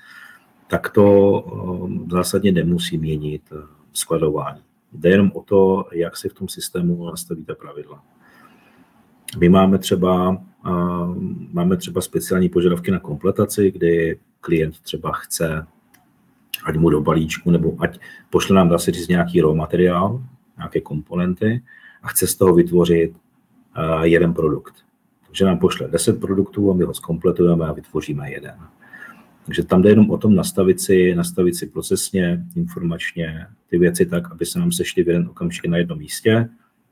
tak 0.67 0.89
to 0.89 1.31
um, 1.41 2.07
zásadně 2.11 2.51
nemusí 2.51 2.97
měnit 2.97 3.41
uh, 3.51 3.59
skladování. 3.93 4.61
Jde 4.93 5.09
jenom 5.09 5.31
o 5.33 5.41
to, 5.41 5.85
jak 5.91 6.17
si 6.17 6.29
v 6.29 6.33
tom 6.33 6.47
systému 6.47 7.05
nastavíte 7.05 7.55
pravidla. 7.55 8.03
My 9.39 9.49
máme 9.49 9.77
třeba, 9.77 10.29
uh, 10.29 11.15
máme 11.51 11.77
třeba 11.77 12.01
speciální 12.01 12.49
požadavky 12.49 12.91
na 12.91 12.99
kompletaci, 12.99 13.71
kdy 13.71 14.19
klient 14.41 14.79
třeba 14.79 15.11
chce, 15.11 15.67
ať 16.65 16.75
mu 16.75 16.89
do 16.89 17.01
balíčku, 17.01 17.51
nebo 17.51 17.75
ať 17.79 17.99
pošle 18.29 18.55
nám, 18.55 18.69
dá 18.69 18.77
se 18.77 18.91
říct, 18.91 19.07
nějaký 19.07 19.41
raw 19.41 19.55
materiál, 19.55 20.23
nějaké 20.57 20.81
komponenty 20.81 21.63
a 22.03 22.07
chce 22.07 22.27
z 22.27 22.35
toho 22.35 22.55
vytvořit 22.55 23.11
uh, 23.11 24.01
jeden 24.01 24.33
produkt. 24.33 24.73
Takže 25.25 25.45
nám 25.45 25.59
pošle 25.59 25.87
10 25.87 26.19
produktů 26.19 26.71
a 26.71 26.73
my 26.73 26.83
ho 26.83 26.93
zkompletujeme 26.93 27.65
a 27.65 27.73
vytvoříme 27.73 28.31
jeden. 28.31 28.55
Takže 29.45 29.63
tam 29.63 29.81
jde 29.81 29.89
jenom 29.89 30.11
o 30.11 30.17
tom 30.17 30.35
nastavit 30.35 30.81
si, 30.81 31.15
nastavit 31.15 31.55
si 31.55 31.67
procesně, 31.67 32.45
informačně 32.55 33.47
ty 33.69 33.77
věci 33.77 34.05
tak, 34.05 34.31
aby 34.31 34.45
se 34.45 34.59
nám 34.59 34.71
sešly 34.71 35.03
v 35.03 35.07
jeden 35.07 35.27
okamžik 35.29 35.65
na 35.65 35.77
jednom 35.77 35.99
místě 35.99 36.49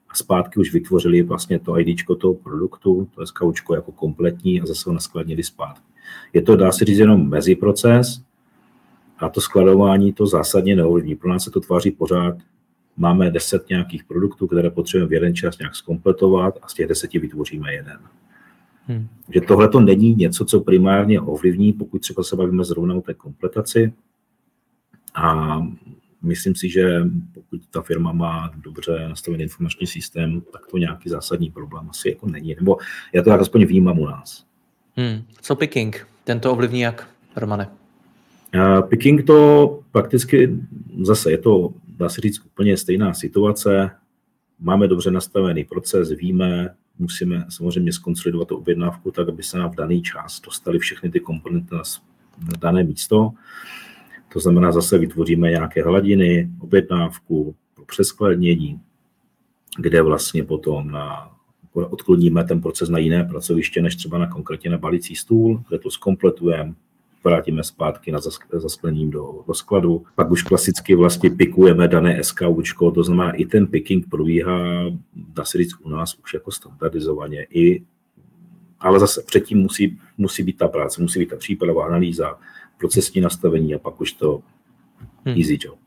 a 0.10 0.15
zpátky 0.15 0.60
už 0.60 0.74
vytvořili 0.74 1.21
vlastně 1.21 1.60
to 1.60 1.80
ID 1.80 1.97
toho 2.19 2.34
produktu, 2.34 3.10
to 3.15 3.21
je 3.21 3.28
skaučko 3.28 3.76
jako 3.76 3.91
kompletní 3.91 4.62
a 4.62 4.65
zase 4.65 4.89
ho 4.89 4.93
naskladnili 4.93 5.43
zpátky. 5.43 5.86
Je 6.34 6.41
to, 6.41 6.56
dá 6.56 6.71
se 6.71 6.86
říct, 6.86 6.97
jenom 6.97 7.30
meziproces 7.30 8.24
a 9.17 9.30
to 9.30 9.41
skladování 9.41 10.13
to 10.13 10.28
zásadně 10.28 10.76
neovlivní. 10.76 11.15
Pro 11.15 11.30
nás 11.30 11.43
se 11.43 11.52
to 11.52 11.60
tváří 11.60 11.91
pořád, 11.91 12.38
máme 12.97 13.32
deset 13.32 13.69
nějakých 13.69 14.04
produktů, 14.04 14.47
které 14.47 14.69
potřebujeme 14.69 15.10
v 15.10 15.13
jeden 15.13 15.36
čas 15.36 15.58
nějak 15.58 15.75
zkompletovat 15.75 16.58
a 16.62 16.67
z 16.67 16.73
těch 16.73 16.88
deseti 16.88 17.19
vytvoříme 17.19 17.73
jeden. 17.73 17.99
Hmm. 18.88 19.08
Že 19.34 19.41
tohle 19.41 19.69
to 19.69 19.80
není 19.80 20.15
něco, 20.15 20.45
co 20.45 20.60
primárně 20.62 21.21
ovlivní, 21.21 21.73
pokud 21.73 22.01
třeba 22.01 22.23
se 22.23 22.36
bavíme 22.36 22.63
zrovna 22.63 22.95
o 22.95 23.01
té 23.01 23.13
kompletaci. 23.13 23.93
A 25.15 25.58
myslím 26.21 26.56
si, 26.56 26.69
že 26.69 27.01
pokud 27.34 27.62
ta 27.71 27.82
firma 27.82 28.12
má 28.12 28.51
dobře 28.58 29.06
nastavený 29.10 29.43
informační 29.43 29.88
systém, 29.88 30.41
tak 30.41 30.67
to 30.67 30.77
nějaký 30.77 31.10
zásadní 31.10 31.51
problém 31.51 31.89
asi 31.89 32.10
jako 32.10 32.27
není. 32.27 32.56
Nebo 32.56 32.77
já 33.13 33.23
to 33.23 33.30
tak 33.30 33.41
aspoň 33.41 33.65
vnímám 33.65 33.99
u 33.99 34.06
nás. 34.06 34.45
Hmm. 34.95 35.23
Co 35.41 35.56
picking? 35.56 36.08
Ten 36.23 36.39
to 36.39 36.51
ovlivní 36.51 36.80
jak, 36.80 37.10
Romane? 37.36 37.69
Uh, 38.56 38.82
picking 38.82 39.23
to 39.23 39.80
prakticky 39.91 40.60
zase 41.01 41.32
je 41.32 41.38
to, 41.38 41.73
dá 42.02 42.10
se 42.10 42.22
říct, 42.22 42.46
úplně 42.46 42.78
stejná 42.78 43.14
situace. 43.14 43.92
Máme 44.60 44.88
dobře 44.88 45.12
nastavený 45.12 45.64
proces, 45.64 46.10
víme, 46.10 46.76
musíme 47.00 47.46
samozřejmě 47.50 47.94
skonsolidovat 47.94 48.48
tu 48.48 48.58
objednávku 48.58 49.12
tak, 49.12 49.30
aby 49.30 49.44
se 49.44 49.58
nám 49.58 49.72
v 49.72 49.76
daný 49.76 50.02
čas 50.02 50.42
dostali 50.42 50.80
všechny 50.80 51.12
ty 51.12 51.20
komponenty 51.20 51.76
na 51.76 52.58
dané 52.60 52.84
místo. 52.84 53.32
To 54.34 54.40
znamená, 54.40 54.72
zase 54.72 54.98
vytvoříme 54.98 55.50
nějaké 55.50 55.84
hladiny, 55.84 56.50
objednávku 56.60 57.56
pro 57.76 57.86
přeskladnění, 57.86 58.82
kde 59.78 60.02
vlastně 60.02 60.44
potom 60.44 60.92
na, 60.92 61.32
odkloníme 61.74 62.44
ten 62.44 62.62
proces 62.62 62.90
na 62.90 62.98
jiné 62.98 63.24
pracoviště, 63.24 63.82
než 63.82 63.96
třeba 63.96 64.18
na 64.18 64.28
konkrétně 64.28 64.70
na 64.70 64.78
balící 64.78 65.16
stůl, 65.16 65.64
kde 65.70 65.80
to 65.80 65.92
zkompletujeme, 65.92 66.74
vrátíme 67.24 67.64
zpátky 67.64 68.12
na 68.12 68.20
zasklením 68.54 69.12
do, 69.12 69.44
do 69.48 69.54
skladu. 69.54 70.06
Pak 70.16 70.32
už 70.32 70.44
klasicky 70.44 70.96
vlastně 70.96 71.30
pikujeme 71.30 71.88
dané 71.88 72.24
SKUčko, 72.24 72.92
to 72.92 73.04
znamená 73.04 73.32
i 73.32 73.46
ten 73.46 73.68
picking 73.68 74.10
probíhá, 74.10 74.86
dá 75.14 75.46
se 75.46 75.58
říct, 75.58 75.74
u 75.82 75.90
nás 75.90 76.16
už 76.24 76.34
jako 76.34 76.52
standardizovaně. 76.52 77.48
I, 77.50 77.84
ale 78.80 79.00
zase 79.00 79.22
předtím 79.22 79.58
musí, 79.58 80.00
musí 80.18 80.44
být 80.44 80.58
ta 80.58 80.68
práce, 80.68 81.02
musí 81.02 81.20
být 81.20 81.30
ta 81.30 81.36
příprava, 81.36 81.86
analýza, 81.86 82.40
procesní 82.78 83.22
nastavení 83.22 83.76
a 83.76 83.80
pak 83.80 84.02
už 84.02 84.12
to 84.12 84.42
hmm. 85.26 85.38
easy 85.38 85.58
job. 85.62 85.78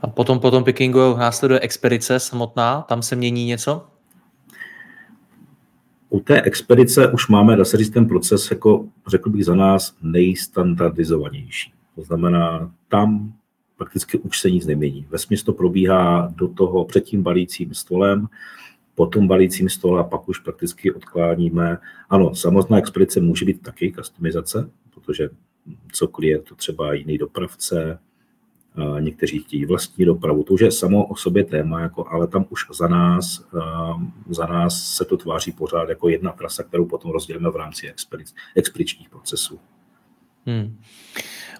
A 0.00 0.06
potom 0.06 0.40
po 0.40 0.50
tom 0.50 0.64
pickingu 0.64 1.16
následuje 1.16 1.60
expedice 1.60 2.20
samotná, 2.20 2.82
tam 2.82 3.02
se 3.02 3.16
mění 3.16 3.44
něco? 3.44 3.86
U 6.10 6.20
té 6.20 6.42
expedice 6.42 7.12
už 7.12 7.28
máme, 7.28 7.56
dá 7.56 7.64
se 7.64 7.76
říct, 7.76 7.90
ten 7.90 8.06
proces, 8.06 8.50
jako 8.50 8.88
řekl 9.06 9.30
bych 9.30 9.44
za 9.44 9.54
nás, 9.54 9.96
nejstandardizovanější. 10.02 11.72
To 11.94 12.02
znamená, 12.02 12.72
tam 12.88 13.32
prakticky 13.76 14.18
už 14.18 14.40
se 14.40 14.50
nic 14.50 14.66
nemění. 14.66 15.06
Ve 15.10 15.36
to 15.44 15.52
probíhá 15.52 16.32
do 16.36 16.48
toho 16.48 16.84
před 16.84 17.00
tím 17.00 17.22
balícím 17.22 17.74
stolem, 17.74 18.28
po 18.94 19.06
tom 19.06 19.28
balícím 19.28 19.68
stole 19.68 20.00
a 20.00 20.04
pak 20.04 20.28
už 20.28 20.38
prakticky 20.38 20.92
odkláníme. 20.92 21.78
Ano, 22.10 22.34
samotná 22.34 22.78
expedice 22.78 23.20
může 23.20 23.44
být 23.44 23.62
taky 23.62 23.92
customizace, 23.92 24.70
protože 24.94 25.28
cokoliv 25.92 26.30
je 26.30 26.38
to 26.38 26.54
třeba 26.54 26.94
jiný 26.94 27.18
dopravce, 27.18 27.98
někteří 29.00 29.38
chtějí 29.38 29.66
vlastní 29.66 30.04
dopravu. 30.04 30.42
To 30.42 30.54
už 30.54 30.60
je 30.60 30.72
samo 30.72 31.06
o 31.06 31.16
sobě 31.16 31.44
téma, 31.44 31.80
jako, 31.80 32.08
ale 32.08 32.26
tam 32.26 32.46
už 32.50 32.66
za 32.78 32.88
nás, 32.88 33.44
za 34.28 34.46
nás 34.46 34.96
se 34.96 35.04
to 35.04 35.16
tváří 35.16 35.52
pořád 35.52 35.88
jako 35.88 36.08
jedna 36.08 36.32
trasa, 36.32 36.62
kterou 36.62 36.84
potom 36.84 37.10
rozdělíme 37.10 37.50
v 37.50 37.56
rámci 37.56 37.88
expedic, 37.88 38.34
expedičních 38.56 39.08
procesů. 39.08 39.58
Hmm. 40.46 40.78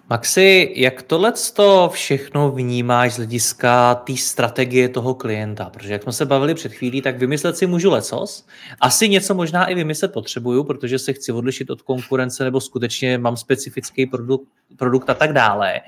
Maxi, 0.09 0.73
jak 0.75 1.01
tohle 1.01 1.33
to 1.53 1.89
všechno 1.93 2.51
vnímáš 2.51 3.13
z 3.13 3.17
hlediska 3.17 3.95
té 3.95 4.17
strategie 4.17 4.89
toho 4.89 5.13
klienta? 5.13 5.69
Protože 5.69 5.93
jak 5.93 6.03
jsme 6.03 6.13
se 6.13 6.25
bavili 6.25 6.53
před 6.53 6.73
chvílí, 6.73 7.01
tak 7.01 7.17
vymyslet 7.17 7.57
si 7.57 7.67
můžu 7.67 7.91
lecos. 7.91 8.47
Asi 8.81 9.09
něco 9.09 9.35
možná 9.35 9.65
i 9.65 9.75
vymyslet 9.75 10.13
potřebuju, 10.13 10.63
protože 10.63 10.99
se 10.99 11.13
chci 11.13 11.31
odlišit 11.31 11.69
od 11.69 11.81
konkurence 11.81 12.43
nebo 12.43 12.61
skutečně 12.61 13.17
mám 13.17 13.37
specifický 13.37 14.05
produkt, 14.05 14.47
produkt 14.77 15.09
a 15.09 15.13
tak 15.13 15.33
dále. 15.33 15.81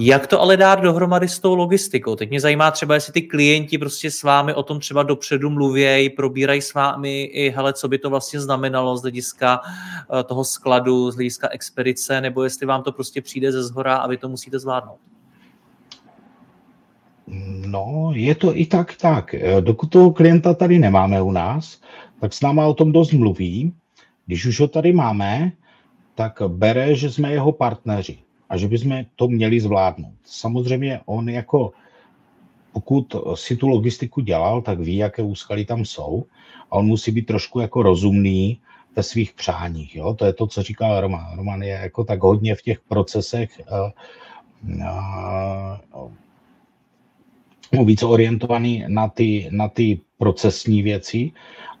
Jak 0.00 0.26
to 0.26 0.40
ale 0.40 0.56
dát 0.56 0.80
dohromady 0.80 1.28
s 1.28 1.38
tou 1.38 1.54
logistikou? 1.54 2.16
Teď 2.16 2.30
mě 2.30 2.40
zajímá 2.40 2.70
třeba, 2.70 2.94
jestli 2.94 3.12
ty 3.12 3.22
klienti 3.22 3.78
prostě 3.78 4.10
s 4.10 4.22
vámi 4.22 4.54
o 4.54 4.62
tom 4.62 4.80
třeba 4.80 5.02
dopředu 5.02 5.50
mluvějí, 5.50 6.10
probírají 6.10 6.62
s 6.62 6.74
vámi 6.74 7.22
i, 7.22 7.50
hele, 7.50 7.72
co 7.72 7.88
by 7.88 7.98
to 7.98 8.10
vlastně 8.10 8.40
znamenalo 8.40 8.96
z 8.96 9.02
hlediska 9.02 9.60
eh, 10.20 10.24
toho 10.24 10.44
skladu, 10.44 11.10
z 11.10 11.14
hlediska 11.14 11.48
expedice, 11.48 12.20
nebo 12.20 12.44
jestli 12.44 12.66
vám 12.66 12.82
to 12.82 12.92
prostě 12.92 13.22
přijde 13.22 13.52
ze 13.52 13.64
zhora 13.64 13.96
a 13.96 14.06
vy 14.06 14.16
to 14.16 14.28
musíte 14.28 14.58
zvládnout. 14.58 14.98
No, 17.66 18.10
je 18.14 18.34
to 18.34 18.56
i 18.56 18.66
tak, 18.66 18.96
tak. 18.96 19.34
Eh, 19.34 19.60
dokud 19.60 19.90
toho 19.90 20.10
klienta 20.10 20.54
tady 20.54 20.78
nemáme 20.78 21.22
u 21.22 21.32
nás, 21.32 21.80
tak 22.20 22.32
s 22.32 22.40
náma 22.40 22.66
o 22.66 22.74
tom 22.74 22.92
dost 22.92 23.12
mluví. 23.12 23.72
Když 24.26 24.46
už 24.46 24.60
ho 24.60 24.68
tady 24.68 24.92
máme, 24.92 25.52
tak 26.14 26.42
bere, 26.46 26.94
že 26.94 27.10
jsme 27.10 27.32
jeho 27.32 27.52
partneři. 27.52 28.18
A 28.48 28.56
že 28.56 28.68
bychom 28.68 29.04
to 29.16 29.28
měli 29.28 29.60
zvládnout. 29.60 30.14
Samozřejmě 30.24 31.00
on 31.06 31.28
jako, 31.28 31.72
pokud 32.72 33.16
si 33.34 33.56
tu 33.56 33.68
logistiku 33.68 34.20
dělal, 34.20 34.62
tak 34.62 34.80
ví, 34.80 34.96
jaké 34.96 35.22
úskaly 35.22 35.64
tam 35.64 35.84
jsou 35.84 36.24
a 36.70 36.72
on 36.72 36.86
musí 36.86 37.10
být 37.10 37.26
trošku 37.26 37.60
jako 37.60 37.82
rozumný 37.82 38.60
ve 38.96 39.02
svých 39.02 39.32
přáních. 39.32 39.96
Jo? 39.96 40.14
To 40.14 40.24
je 40.24 40.32
to, 40.32 40.46
co 40.46 40.62
říkal 40.62 41.00
Roman. 41.00 41.36
Roman 41.36 41.62
je 41.62 41.78
jako 41.82 42.04
tak 42.04 42.22
hodně 42.22 42.54
v 42.54 42.62
těch 42.62 42.80
procesech 42.80 43.60
uh, 43.70 43.90
uh, 47.72 47.86
více 47.86 48.06
orientovaný 48.06 48.84
na 48.88 49.08
ty, 49.08 49.48
na 49.52 49.68
ty 49.68 50.00
procesní 50.18 50.82
věci, 50.82 51.32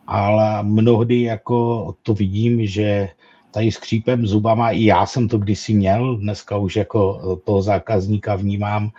ale 0.06 0.62
mnohdy 0.62 1.22
jako 1.22 1.94
to 2.02 2.14
vidím, 2.14 2.66
že 2.66 3.08
tady 3.58 3.72
skřípem 3.72 4.26
zubama, 4.26 4.70
i 4.70 4.84
já 4.84 5.06
jsem 5.06 5.28
to 5.28 5.38
kdysi 5.38 5.74
měl, 5.74 6.16
dneska 6.16 6.56
už 6.56 6.76
jako 6.76 7.20
toho 7.44 7.62
zákazníka 7.62 8.36
vnímám, 8.36 8.90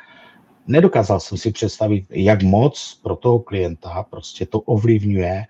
nedokázal 0.68 1.20
jsem 1.20 1.38
si 1.38 1.52
představit, 1.52 2.06
jak 2.10 2.44
moc 2.44 3.00
pro 3.04 3.16
toho 3.16 3.40
klienta 3.40 4.06
prostě 4.10 4.46
to 4.46 4.60
ovlivňuje 4.60 5.46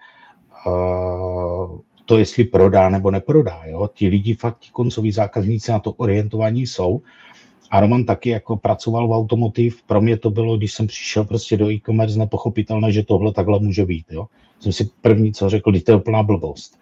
uh, 0.68 1.80
to, 2.06 2.18
jestli 2.18 2.44
prodá 2.44 2.90
nebo 2.90 3.12
neprodá. 3.12 3.62
Jo? 3.66 3.90
Ti 3.94 4.08
lidi 4.08 4.34
fakt, 4.34 4.60
ti 4.60 4.70
koncoví 4.72 5.12
zákazníci 5.12 5.72
na 5.72 5.80
to 5.80 5.92
orientovaní 5.92 6.68
jsou. 6.68 7.02
A 7.72 7.80
Roman 7.80 8.06
taky 8.06 8.30
jako 8.30 8.58
pracoval 8.58 9.08
v 9.08 9.12
automotiv. 9.12 9.82
Pro 9.84 10.02
mě 10.02 10.18
to 10.18 10.30
bylo, 10.30 10.58
když 10.58 10.74
jsem 10.74 10.88
přišel 10.88 11.26
prostě 11.26 11.58
do 11.58 11.72
e-commerce, 11.72 12.20
nepochopitelné, 12.20 12.92
že 12.92 13.04
tohle 13.04 13.34
takhle 13.34 13.60
může 13.60 13.86
být. 13.86 14.06
Jo? 14.12 14.28
Jsem 14.60 14.72
si 14.72 14.90
první, 15.02 15.34
co 15.34 15.50
řekl, 15.50 15.72
to 15.72 15.92
je 15.92 15.98
úplná 15.98 16.24
blbost. 16.24 16.80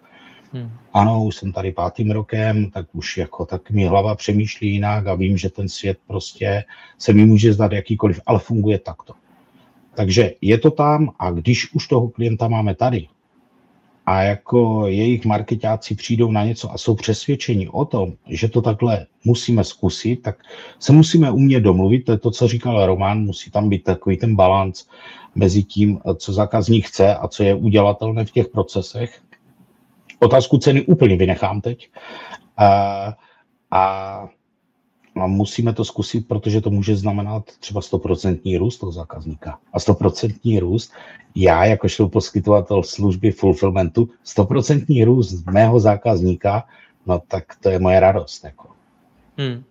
Hmm. 0.52 0.70
Ano, 0.92 1.24
už 1.24 1.36
jsem 1.36 1.52
tady 1.52 1.72
pátým 1.72 2.10
rokem, 2.10 2.70
tak 2.70 2.86
už 2.92 3.16
jako 3.16 3.46
tak 3.46 3.70
mi 3.70 3.84
hlava 3.84 4.14
přemýšlí 4.14 4.72
jinak 4.72 5.06
a 5.06 5.14
vím, 5.14 5.36
že 5.36 5.50
ten 5.50 5.68
svět 5.68 5.98
prostě 6.06 6.64
se 6.98 7.12
mi 7.12 7.26
může 7.26 7.52
zdát 7.52 7.72
jakýkoliv, 7.72 8.20
ale 8.26 8.38
funguje 8.38 8.78
takto. 8.78 9.12
Takže 9.94 10.34
je 10.40 10.58
to 10.58 10.70
tam 10.70 11.10
a 11.18 11.30
když 11.30 11.72
už 11.74 11.88
toho 11.88 12.08
klienta 12.08 12.48
máme 12.48 12.74
tady, 12.74 13.08
a 14.08 14.22
jako 14.22 14.86
jejich 14.86 15.24
marketáci 15.24 15.94
přijdou 15.94 16.32
na 16.32 16.44
něco 16.44 16.72
a 16.72 16.78
jsou 16.78 16.94
přesvědčeni 16.94 17.68
o 17.68 17.84
tom, 17.84 18.12
že 18.26 18.48
to 18.48 18.62
takhle 18.62 19.06
musíme 19.24 19.64
zkusit, 19.64 20.22
tak 20.22 20.36
se 20.78 20.92
musíme 20.92 21.30
umět 21.30 21.60
domluvit, 21.60 22.00
to 22.00 22.12
je 22.12 22.18
to, 22.18 22.30
co 22.30 22.48
říkal 22.48 22.86
Roman, 22.86 23.20
musí 23.20 23.50
tam 23.50 23.68
být 23.68 23.84
takový 23.84 24.16
ten 24.16 24.36
balans 24.36 24.86
mezi 25.34 25.62
tím, 25.62 26.00
co 26.16 26.32
zákazník 26.32 26.86
chce 26.86 27.14
a 27.14 27.28
co 27.28 27.42
je 27.42 27.54
udělatelné 27.54 28.24
v 28.24 28.30
těch 28.30 28.48
procesech. 28.48 29.20
Otázku 30.18 30.58
ceny 30.58 30.82
úplně 30.82 31.16
vynechám 31.16 31.60
teď. 31.60 31.90
A, 32.56 33.16
a 33.70 34.28
a 35.20 35.26
musíme 35.26 35.72
to 35.72 35.84
zkusit, 35.84 36.28
protože 36.28 36.60
to 36.60 36.70
může 36.70 36.96
znamenat 36.96 37.44
třeba 37.60 37.80
100% 37.80 38.58
růst 38.58 38.78
toho 38.78 38.92
zákazníka. 38.92 39.58
A 39.72 39.78
100% 39.78 40.60
růst, 40.60 40.92
já 41.34 41.64
jakožto 41.64 42.08
poskytovatel 42.08 42.82
služby 42.82 43.30
fulfillmentu, 43.30 44.08
100% 44.36 45.04
růst 45.04 45.46
mého 45.46 45.80
zákazníka, 45.80 46.64
no 47.06 47.22
tak 47.28 47.44
to 47.60 47.70
je 47.70 47.78
moje 47.78 48.00
radost. 48.00 48.44
Jako. 48.44 48.68
Hmm. 49.38 49.64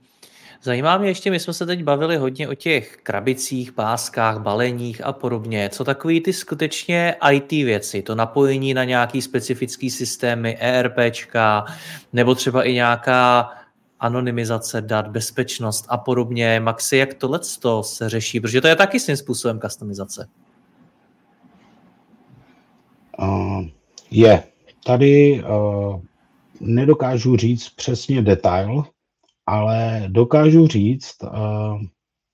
Zajímá 0.63 0.97
mě 0.97 1.09
ještě, 1.09 1.31
my 1.31 1.39
jsme 1.39 1.53
se 1.53 1.65
teď 1.65 1.83
bavili 1.83 2.17
hodně 2.17 2.47
o 2.47 2.53
těch 2.53 2.97
krabicích, 3.03 3.71
páskách, 3.71 4.39
baleních 4.39 5.05
a 5.05 5.13
podobně. 5.13 5.69
Co 5.69 5.83
takový 5.83 6.21
ty 6.21 6.33
skutečně 6.33 7.15
IT 7.31 7.51
věci, 7.51 8.01
to 8.01 8.15
napojení 8.15 8.73
na 8.73 8.83
nějaký 8.83 9.21
specifický 9.21 9.89
systémy, 9.89 10.57
ERPčka, 10.59 11.65
nebo 12.13 12.35
třeba 12.35 12.63
i 12.63 12.73
nějaká 12.73 13.49
anonymizace 13.99 14.81
dat, 14.81 15.07
bezpečnost 15.07 15.85
a 15.89 15.97
podobně. 15.97 16.59
Maxi, 16.59 16.97
jak 16.97 17.13
tohle 17.13 17.39
se 17.81 18.09
řeší? 18.09 18.39
Protože 18.39 18.61
to 18.61 18.67
je 18.67 18.75
taky 18.75 18.99
svým 18.99 19.17
způsobem 19.17 19.59
customizace. 19.59 20.27
Uh, 23.19 23.65
je. 24.11 24.43
Tady 24.85 25.43
uh, 25.43 26.01
nedokážu 26.59 27.37
říct 27.37 27.69
přesně 27.69 28.21
detail, 28.21 28.83
ale 29.47 30.03
dokážu 30.07 30.67
říct 30.67 31.23
uh, 31.23 31.81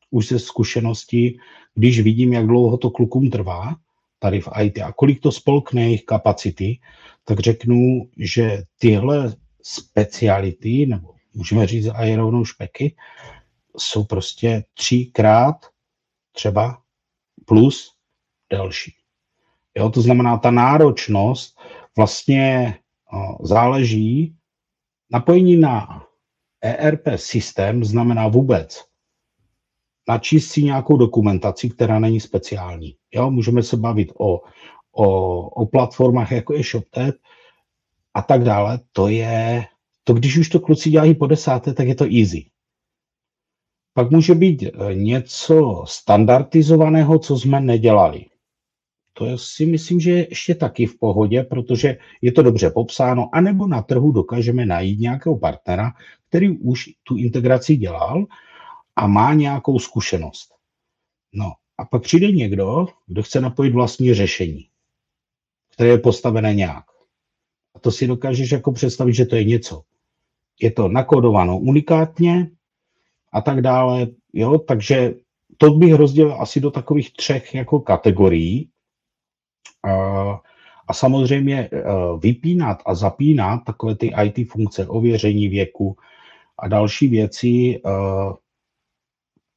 už 0.10 0.28
ze 0.28 0.40
zkušenosti, 0.40 1.38
když 1.76 2.00
vidím, 2.00 2.34
jak 2.34 2.48
dlouho 2.48 2.78
to 2.78 2.90
klukům 2.90 3.30
trvá 3.30 3.76
tady 4.20 4.42
v 4.42 4.50
IT 4.62 4.78
a 4.80 4.92
kolik 4.92 5.22
to 5.22 5.32
spolkne 5.32 5.82
jejich 5.82 6.06
kapacity, 6.06 6.80
tak 7.24 7.40
řeknu, 7.40 8.10
že 8.18 8.64
tyhle 8.80 9.36
speciality 9.62 10.86
nebo 10.86 11.14
můžeme 11.34 11.68
říct 11.68 11.88
i 11.96 12.16
rovnou 12.16 12.46
špeky, 12.46 12.96
jsou 13.78 14.04
prostě 14.04 14.64
třikrát 14.74 15.56
třeba 16.32 16.82
plus 17.46 17.96
další. 18.52 18.94
Jo, 19.78 19.90
to 19.90 20.02
znamená, 20.02 20.38
ta 20.38 20.52
náročnost 20.52 21.60
vlastně 21.98 22.78
o, 23.14 23.48
záleží 23.48 24.36
napojení 25.12 25.56
na 25.56 26.06
ERP 26.64 27.08
systém 27.16 27.84
znamená 27.84 28.28
vůbec 28.28 28.86
načíst 30.08 30.48
si 30.48 30.64
nějakou 30.64 30.98
dokumentaci, 30.98 31.70
která 31.70 32.00
není 32.00 32.20
speciální. 32.20 32.96
Jo, 33.14 33.32
můžeme 33.32 33.64
se 33.64 33.78
bavit 33.78 34.12
o, 34.18 34.42
o, 34.92 35.40
o 35.50 35.66
platformách, 35.66 36.32
jako 36.32 36.54
je 36.54 36.64
ShopTet 36.64 37.16
a 38.14 38.22
tak 38.22 38.44
dále. 38.44 38.80
To 38.92 39.08
je 39.08 39.66
to 40.04 40.14
když 40.14 40.38
už 40.38 40.50
to 40.50 40.60
kluci 40.60 40.90
dělají 40.90 41.16
po 41.16 41.28
desáté, 41.28 41.74
tak 41.74 41.88
je 41.88 41.96
to 41.96 42.06
easy. 42.06 42.46
Pak 43.94 44.12
může 44.12 44.36
být 44.36 44.64
eh, 44.64 44.96
něco 44.96 45.84
standardizovaného, 45.88 47.20
co 47.20 47.40
jsme 47.40 47.62
nedělali. 47.62 48.26
To 49.14 49.38
si 49.38 49.66
myslím, 49.66 50.00
že 50.00 50.12
je 50.12 50.28
ještě 50.30 50.56
taky 50.56 50.86
v 50.86 51.00
pohodě, 51.00 51.44
protože 51.44 51.98
je 52.22 52.32
to 52.32 52.44
dobře 52.44 52.70
popsáno, 52.70 53.30
anebo 53.34 53.68
na 53.68 53.82
trhu 53.82 54.12
dokážeme 54.12 54.66
najít 54.66 55.00
nějakého 55.00 55.38
partnera, 55.38 55.92
který 56.30 56.58
už 56.58 56.90
tu 57.04 57.18
integraci 57.18 57.76
dělal 57.76 58.26
a 58.96 59.08
má 59.08 59.34
nějakou 59.34 59.80
zkušenost. 59.80 60.50
No 61.34 61.52
a 61.78 61.86
pak 61.86 62.04
přijde 62.04 62.32
někdo, 62.32 62.86
kdo 63.08 63.24
chce 63.24 63.42
napojit 63.42 63.74
vlastní 63.74 64.14
řešení, 64.14 64.68
které 65.70 65.90
je 65.90 65.98
postavené 65.98 66.54
nějak. 66.54 66.86
A 67.76 67.80
to 67.80 67.92
si 67.92 68.08
dokážeš 68.08 68.52
jako 68.52 68.72
představit, 68.72 69.14
že 69.14 69.26
to 69.26 69.36
je 69.36 69.44
něco 69.44 69.84
je 70.62 70.72
to 70.72 70.88
nakodováno 70.88 71.60
unikátně 71.60 72.52
a 73.32 73.42
tak 73.42 73.62
dále. 73.62 74.08
Jo? 74.34 74.58
Takže 74.60 75.16
to 75.58 75.72
bych 75.72 75.94
rozdělil 75.94 76.42
asi 76.42 76.60
do 76.60 76.72
takových 76.72 77.14
třech 77.14 77.56
jako 77.56 77.80
kategorií. 77.80 78.70
A 80.88 80.94
samozřejmě 80.94 81.60
e, 81.60 81.70
vypínat 82.20 82.78
a 82.86 82.96
zapínat 82.96 83.64
takové 83.66 83.96
ty 83.96 84.14
IT 84.24 84.52
funkce, 84.52 84.88
ověření 84.88 85.48
věku 85.48 85.98
a 86.60 86.68
další 86.68 87.08
věci, 87.08 87.48
e, 87.48 87.80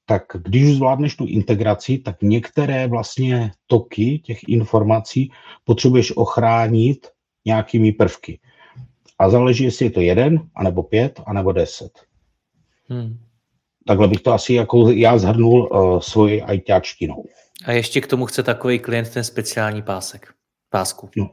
tak 0.07 0.23
když 0.43 0.65
už 0.65 0.75
zvládneš 0.75 1.17
tu 1.17 1.27
integraci, 1.27 1.99
tak 1.99 2.23
některé 2.23 2.87
vlastně 2.87 3.51
toky 3.67 4.19
těch 4.19 4.49
informací 4.49 5.33
potřebuješ 5.65 6.17
ochránit 6.17 7.07
nějakými 7.45 7.93
prvky. 7.93 8.41
A 9.19 9.31
záleží, 9.31 9.65
jestli 9.65 9.87
je 9.87 9.91
to 9.91 10.01
jeden, 10.01 10.49
anebo 10.55 10.83
pět, 10.83 11.21
anebo 11.27 11.53
deset. 11.53 11.93
Hmm. 12.89 13.19
Takhle 13.87 14.09
bych 14.09 14.21
to 14.21 14.33
asi 14.33 14.55
jako 14.55 14.91
já 14.91 15.19
zhrnul 15.19 15.69
uh, 15.73 16.01
svoji 16.01 16.43
ITáčtinou. 16.53 17.25
A 17.65 17.73
ještě 17.73 18.01
k 18.01 18.07
tomu 18.07 18.27
chce 18.27 18.43
takový 18.43 18.79
klient 18.79 19.11
ten 19.11 19.25
speciální 19.25 19.83
pásek. 19.83 20.35
Pásku. 20.71 21.11
No, 21.17 21.31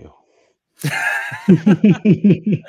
jo. 0.00 0.10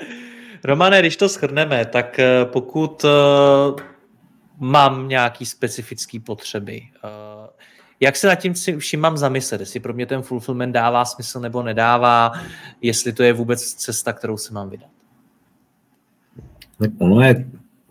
Romane, 0.63 0.99
když 0.99 1.17
to 1.17 1.27
shrneme, 1.27 1.85
tak 1.85 2.19
eh, 2.19 2.45
pokud 2.45 3.03
uh, 3.03 3.79
mám 4.57 5.07
nějaký 5.07 5.45
specifický 5.45 6.19
potřeby, 6.19 6.81
uh, 7.03 7.49
jak 7.99 8.15
se 8.15 8.27
nad 8.27 8.35
tím 8.35 8.53
vším 8.77 8.99
mám 8.99 9.17
zamyslet, 9.17 9.61
jestli 9.61 9.79
pro 9.79 9.93
mě 9.93 10.05
ten 10.05 10.21
fulfillment 10.21 10.71
dává 10.71 11.05
smysl 11.05 11.39
nebo 11.39 11.63
nedává, 11.63 12.31
jestli 12.81 13.13
to 13.13 13.23
je 13.23 13.33
vůbec 13.33 13.73
cesta, 13.73 14.13
kterou 14.13 14.37
se 14.37 14.53
mám 14.53 14.69
vydat? 14.69 14.89
Tak 16.79 16.91
ono 16.99 17.21
je, 17.21 17.45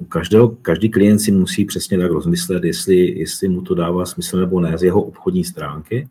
každého, 0.08 0.48
každý 0.48 0.90
klient 0.90 1.18
si 1.18 1.32
musí 1.32 1.64
přesně 1.64 1.98
tak 1.98 2.10
rozmyslet, 2.10 2.64
jestli, 2.64 3.18
jestli 3.18 3.48
mu 3.48 3.62
to 3.62 3.74
dává 3.74 4.06
smysl 4.06 4.40
nebo 4.40 4.60
ne 4.60 4.78
z 4.78 4.82
jeho 4.82 5.02
obchodní 5.02 5.44
stránky. 5.44 6.08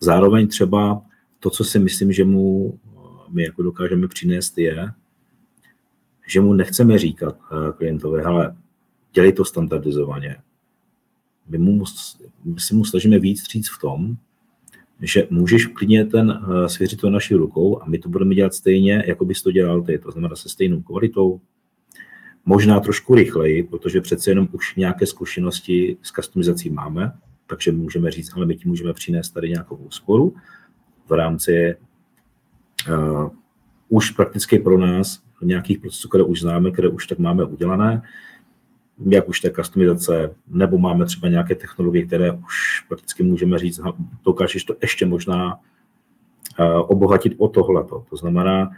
Zároveň 0.00 0.48
třeba 0.48 1.02
to, 1.38 1.50
co 1.50 1.64
si 1.64 1.78
myslím, 1.78 2.12
že 2.12 2.24
mu 2.24 2.78
my 3.28 3.42
jako 3.42 3.62
dokážeme 3.62 4.08
přinést, 4.08 4.58
je, 4.58 4.88
že 6.28 6.40
mu 6.40 6.52
nechceme 6.52 6.98
říkat 6.98 7.36
eh, 7.36 7.72
klientovi, 7.72 8.22
ale 8.22 8.56
dělej 9.12 9.32
to 9.32 9.44
standardizovaně, 9.44 10.36
my, 11.48 11.58
mu, 11.58 11.84
my 12.44 12.60
si 12.60 12.74
mu 12.74 12.84
snažíme 12.84 13.18
víc 13.18 13.44
říct 13.44 13.68
v 13.68 13.80
tom, 13.80 14.16
že 15.00 15.26
můžeš 15.30 15.66
klidně 15.66 16.04
ten 16.04 16.30
uh, 16.30 16.66
svěřit 16.66 17.00
to 17.00 17.10
naší 17.10 17.34
rukou 17.34 17.82
a 17.82 17.86
my 17.86 17.98
to 17.98 18.08
budeme 18.08 18.34
dělat 18.34 18.54
stejně, 18.54 19.04
jako 19.06 19.24
bys 19.24 19.42
to 19.42 19.52
dělal 19.52 19.82
ty, 19.82 19.98
to 19.98 20.10
znamená 20.10 20.36
se 20.36 20.48
stejnou 20.48 20.82
kvalitou, 20.82 21.40
možná 22.44 22.80
trošku 22.80 23.14
rychleji, 23.14 23.62
protože 23.62 24.00
přece 24.00 24.30
jenom 24.30 24.48
už 24.52 24.76
nějaké 24.76 25.06
zkušenosti 25.06 25.96
s 26.02 26.12
customizací 26.12 26.70
máme, 26.70 27.12
takže 27.46 27.72
můžeme 27.72 28.10
říct, 28.10 28.32
ale 28.36 28.46
my 28.46 28.56
ti 28.56 28.68
můžeme 28.68 28.92
přinést 28.92 29.30
tady 29.30 29.48
nějakou 29.48 29.76
úsporu 29.76 30.34
v 31.08 31.12
rámci 31.12 31.76
uh, 32.88 33.30
už 33.88 34.10
prakticky 34.10 34.58
pro 34.58 34.78
nás 34.78 35.22
nějakých 35.42 35.78
procesů, 35.78 36.08
které 36.08 36.24
už 36.24 36.40
známe, 36.40 36.70
které 36.70 36.88
už 36.88 37.06
tak 37.06 37.18
máme 37.18 37.44
udělané, 37.44 38.02
jak 39.06 39.28
už 39.28 39.40
té 39.40 39.50
customizace, 39.50 40.34
nebo 40.48 40.78
máme 40.78 41.06
třeba 41.06 41.28
nějaké 41.28 41.54
technologie, 41.54 42.06
které 42.06 42.32
už 42.32 42.84
prakticky 42.88 43.22
můžeme 43.22 43.58
říct, 43.58 43.80
dokážeš 44.24 44.64
to 44.64 44.76
ještě 44.82 45.06
možná 45.06 45.54
uh, 45.54 46.66
obohatit 46.80 47.34
o 47.38 47.48
tohleto. 47.48 48.04
To 48.10 48.16
znamená, 48.16 48.70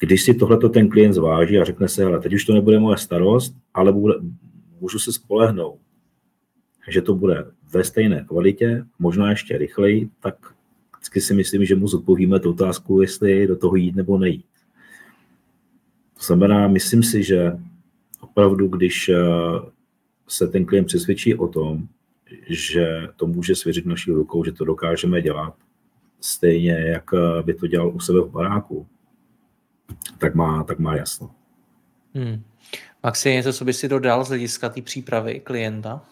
když 0.00 0.22
si 0.22 0.34
tohleto 0.34 0.68
ten 0.68 0.88
klient 0.88 1.12
zváží 1.12 1.58
a 1.58 1.64
řekne 1.64 1.88
se, 1.88 2.04
ale 2.04 2.20
teď 2.20 2.34
už 2.34 2.44
to 2.44 2.54
nebude 2.54 2.78
moje 2.78 2.96
starost, 2.96 3.54
ale 3.74 3.92
bude, 3.92 4.14
můžu 4.80 4.98
se 4.98 5.12
spolehnout, 5.12 5.78
že 6.88 7.02
to 7.02 7.14
bude 7.14 7.44
ve 7.72 7.84
stejné 7.84 8.24
kvalitě, 8.28 8.84
možná 8.98 9.30
ještě 9.30 9.58
rychleji, 9.58 10.08
tak 10.20 10.54
vždycky 10.96 11.20
si 11.20 11.34
myslím, 11.34 11.64
že 11.64 11.76
mu 11.76 11.88
zodpovíme 11.88 12.40
tu 12.40 12.50
otázku, 12.50 13.00
jestli 13.00 13.46
do 13.46 13.56
toho 13.56 13.76
jít 13.76 13.96
nebo 13.96 14.18
nejít. 14.18 14.46
To 16.18 16.24
znamená, 16.24 16.68
myslím 16.68 17.02
si, 17.02 17.22
že 17.22 17.52
opravdu, 18.20 18.68
když 18.68 19.08
eh, 19.08 19.16
se 20.28 20.48
ten 20.48 20.64
klient 20.64 20.84
přesvědčí 20.84 21.34
o 21.34 21.48
tom, 21.48 21.88
že 22.48 23.08
to 23.16 23.26
může 23.26 23.54
svěřit 23.54 23.86
naší 23.86 24.10
rukou, 24.10 24.44
že 24.44 24.52
to 24.52 24.64
dokážeme 24.64 25.22
dělat 25.22 25.54
stejně, 26.20 26.72
jak 26.72 27.04
eh, 27.14 27.42
by 27.42 27.54
to 27.54 27.66
dělal 27.66 27.88
u 27.94 28.00
sebe 28.00 28.20
v 28.20 28.30
baráku, 28.30 28.86
tak 30.18 30.34
má, 30.34 30.64
tak 30.64 30.78
má 30.78 30.96
jasno. 30.96 31.30
Hmm. 32.14 32.42
Maxi, 33.02 33.32
něco, 33.32 33.52
co 33.52 33.64
by 33.64 33.72
si 33.72 33.88
dodal 33.88 34.24
z 34.24 34.28
hlediska 34.28 34.68
té 34.68 34.82
přípravy 34.82 35.40
klienta? 35.40 36.02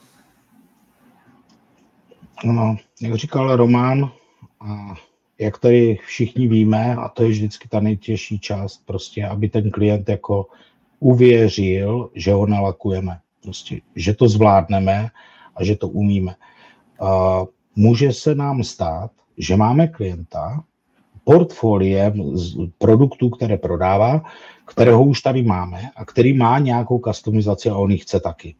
No, 2.44 2.76
jak 3.00 3.14
říkal 3.14 3.56
Roman, 3.56 4.10
a 4.60 4.94
jak 5.38 5.58
tady 5.58 5.98
všichni 6.06 6.48
víme, 6.48 6.96
a 6.96 7.08
to 7.08 7.22
je 7.22 7.28
vždycky 7.28 7.68
ta 7.68 7.80
nejtěžší 7.80 8.38
část, 8.38 8.86
prostě, 8.86 9.26
aby 9.26 9.48
ten 9.48 9.70
klient 9.70 10.08
jako 10.08 10.46
uvěřil, 11.00 12.10
že 12.14 12.32
ho 12.32 12.46
nalakujeme, 12.46 13.20
prostě, 13.42 13.80
že 13.96 14.14
to 14.14 14.28
zvládneme 14.28 15.10
a 15.56 15.64
že 15.64 15.76
to 15.76 15.88
umíme. 15.88 16.34
A 17.00 17.40
může 17.76 18.12
se 18.12 18.34
nám 18.34 18.64
stát, 18.64 19.10
že 19.38 19.56
máme 19.56 19.88
klienta, 19.88 20.64
portfoliem 21.28 22.34
produktů, 22.78 23.30
které 23.30 23.56
prodává, 23.58 24.22
kterého 24.66 25.04
už 25.04 25.20
tady 25.20 25.42
máme 25.42 25.80
a 25.96 26.04
který 26.04 26.32
má 26.32 26.58
nějakou 26.58 26.98
customizaci 26.98 27.68
a 27.70 27.76
on 27.76 27.90
ji 27.90 27.98
chce 27.98 28.20
taky. 28.20 28.54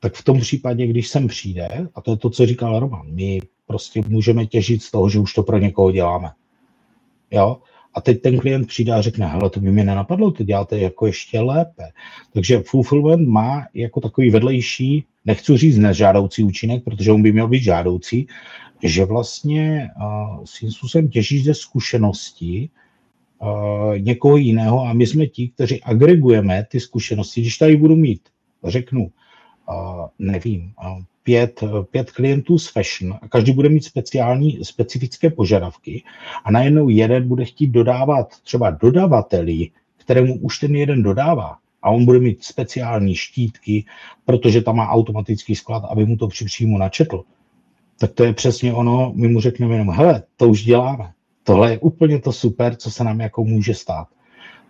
Tak 0.00 0.14
v 0.14 0.24
tom 0.24 0.40
případě, 0.40 0.86
když 0.86 1.08
sem 1.08 1.28
přijde, 1.28 1.88
a 1.94 2.00
to 2.00 2.10
je 2.10 2.16
to, 2.16 2.30
co 2.30 2.46
říkal 2.46 2.80
Roman, 2.80 3.06
my 3.08 3.40
prostě 3.66 4.02
můžeme 4.08 4.46
těžit 4.46 4.82
z 4.82 4.90
toho, 4.90 5.08
že 5.08 5.18
už 5.18 5.34
to 5.34 5.42
pro 5.42 5.58
někoho 5.58 5.92
děláme. 5.92 6.30
Jo? 7.30 7.56
A 7.94 8.00
teď 8.00 8.22
ten 8.22 8.38
klient 8.38 8.66
přijde 8.66 8.92
a 8.92 9.00
řekne, 9.00 9.26
hele, 9.26 9.50
to 9.50 9.60
by 9.60 9.72
mi 9.72 9.84
nenapadlo, 9.84 10.30
to 10.30 10.44
děláte 10.44 10.78
jako 10.78 11.06
ještě 11.06 11.40
lépe. 11.40 11.88
Takže 12.32 12.60
fulfillment 12.60 13.28
má 13.28 13.66
jako 13.74 14.00
takový 14.00 14.30
vedlejší, 14.30 15.04
nechci 15.24 15.56
říct 15.56 15.78
nežádoucí 15.78 16.44
účinek, 16.44 16.84
protože 16.84 17.12
on 17.12 17.22
by 17.22 17.32
měl 17.32 17.48
být 17.48 17.62
žádoucí, 17.62 18.26
že 18.84 19.04
vlastně 19.04 19.90
svým 20.44 20.70
způsobem 20.70 21.08
těžíš 21.08 21.44
ze 21.44 21.54
zkušeností 21.54 22.70
uh, 23.38 23.98
někoho 23.98 24.36
jiného 24.36 24.86
a 24.86 24.92
my 24.92 25.06
jsme 25.06 25.26
ti, 25.26 25.48
kteří 25.48 25.82
agregujeme 25.82 26.66
ty 26.70 26.80
zkušenosti. 26.80 27.40
Když 27.40 27.58
tady 27.58 27.76
budu 27.76 27.96
mít, 27.96 28.20
řeknu, 28.64 29.10
nevím, 30.18 30.72
pět, 31.22 31.64
pět 31.90 32.10
klientů 32.10 32.58
z 32.58 32.68
fashion 32.68 33.18
a 33.22 33.28
každý 33.28 33.52
bude 33.52 33.68
mít 33.68 33.84
speciální, 33.84 34.64
specifické 34.64 35.30
požadavky 35.30 36.04
a 36.44 36.50
najednou 36.50 36.88
jeden 36.88 37.28
bude 37.28 37.44
chtít 37.44 37.66
dodávat 37.66 38.40
třeba 38.42 38.70
dodavateli, 38.70 39.70
kterému 39.96 40.38
už 40.38 40.58
ten 40.58 40.76
jeden 40.76 41.02
dodává, 41.02 41.58
a 41.82 41.90
on 41.90 42.04
bude 42.04 42.18
mít 42.18 42.44
speciální 42.44 43.14
štítky, 43.14 43.84
protože 44.24 44.62
tam 44.62 44.76
má 44.76 44.88
automatický 44.88 45.54
sklad, 45.54 45.84
aby 45.90 46.06
mu 46.06 46.16
to 46.16 46.28
při 46.28 46.44
příjmu 46.44 46.78
načetl, 46.78 47.24
tak 47.98 48.12
to 48.12 48.24
je 48.24 48.32
přesně 48.32 48.74
ono, 48.74 49.12
my 49.14 49.28
mu 49.28 49.40
řekneme 49.40 49.74
jenom, 49.74 49.90
hele, 49.90 50.22
to 50.36 50.48
už 50.48 50.64
děláme. 50.64 51.12
Tohle 51.42 51.70
je 51.70 51.78
úplně 51.78 52.20
to 52.20 52.32
super, 52.32 52.76
co 52.76 52.90
se 52.90 53.04
nám 53.04 53.20
jako 53.20 53.44
může 53.44 53.74
stát. 53.74 54.06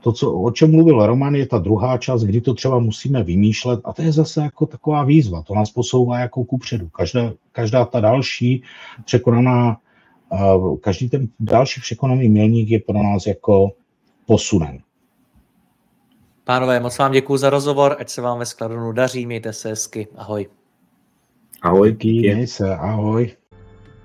To, 0.00 0.12
co, 0.12 0.32
o 0.32 0.50
čem 0.50 0.70
mluvil 0.70 1.06
Roman, 1.06 1.34
je 1.34 1.46
ta 1.46 1.58
druhá 1.58 1.98
část, 1.98 2.22
kdy 2.22 2.40
to 2.40 2.54
třeba 2.54 2.78
musíme 2.78 3.22
vymýšlet 3.22 3.80
a 3.84 3.92
to 3.92 4.02
je 4.02 4.12
zase 4.12 4.42
jako 4.42 4.66
taková 4.66 5.04
výzva. 5.04 5.42
To 5.42 5.54
nás 5.54 5.70
posouvá 5.70 6.18
jako 6.18 6.44
kupředu. 6.44 6.88
Každá, 6.88 7.32
každá 7.52 7.84
ta 7.84 8.00
další 8.00 8.62
překonaná, 9.04 9.76
uh, 10.28 10.78
každý 10.78 11.08
ten 11.08 11.28
další 11.40 11.80
překonaný 11.80 12.28
milník 12.28 12.70
je 12.70 12.78
pro 12.78 13.02
nás 13.02 13.26
jako 13.26 13.70
posunen. 14.26 14.78
Pánové, 16.44 16.80
moc 16.80 16.98
vám 16.98 17.12
děkuji 17.12 17.37
za 17.37 17.50
rozhovor, 17.50 17.96
ať 17.98 18.08
se 18.08 18.22
vám 18.22 18.38
ve 18.38 18.46
Skladonu 18.46 18.92
daří, 18.92 19.26
mějte 19.26 19.52
se 19.52 19.68
hezky, 19.68 20.08
ahoj. 20.16 20.46
Ahoj, 21.64 21.96
se, 22.46 22.66
ahoj. 22.90 23.37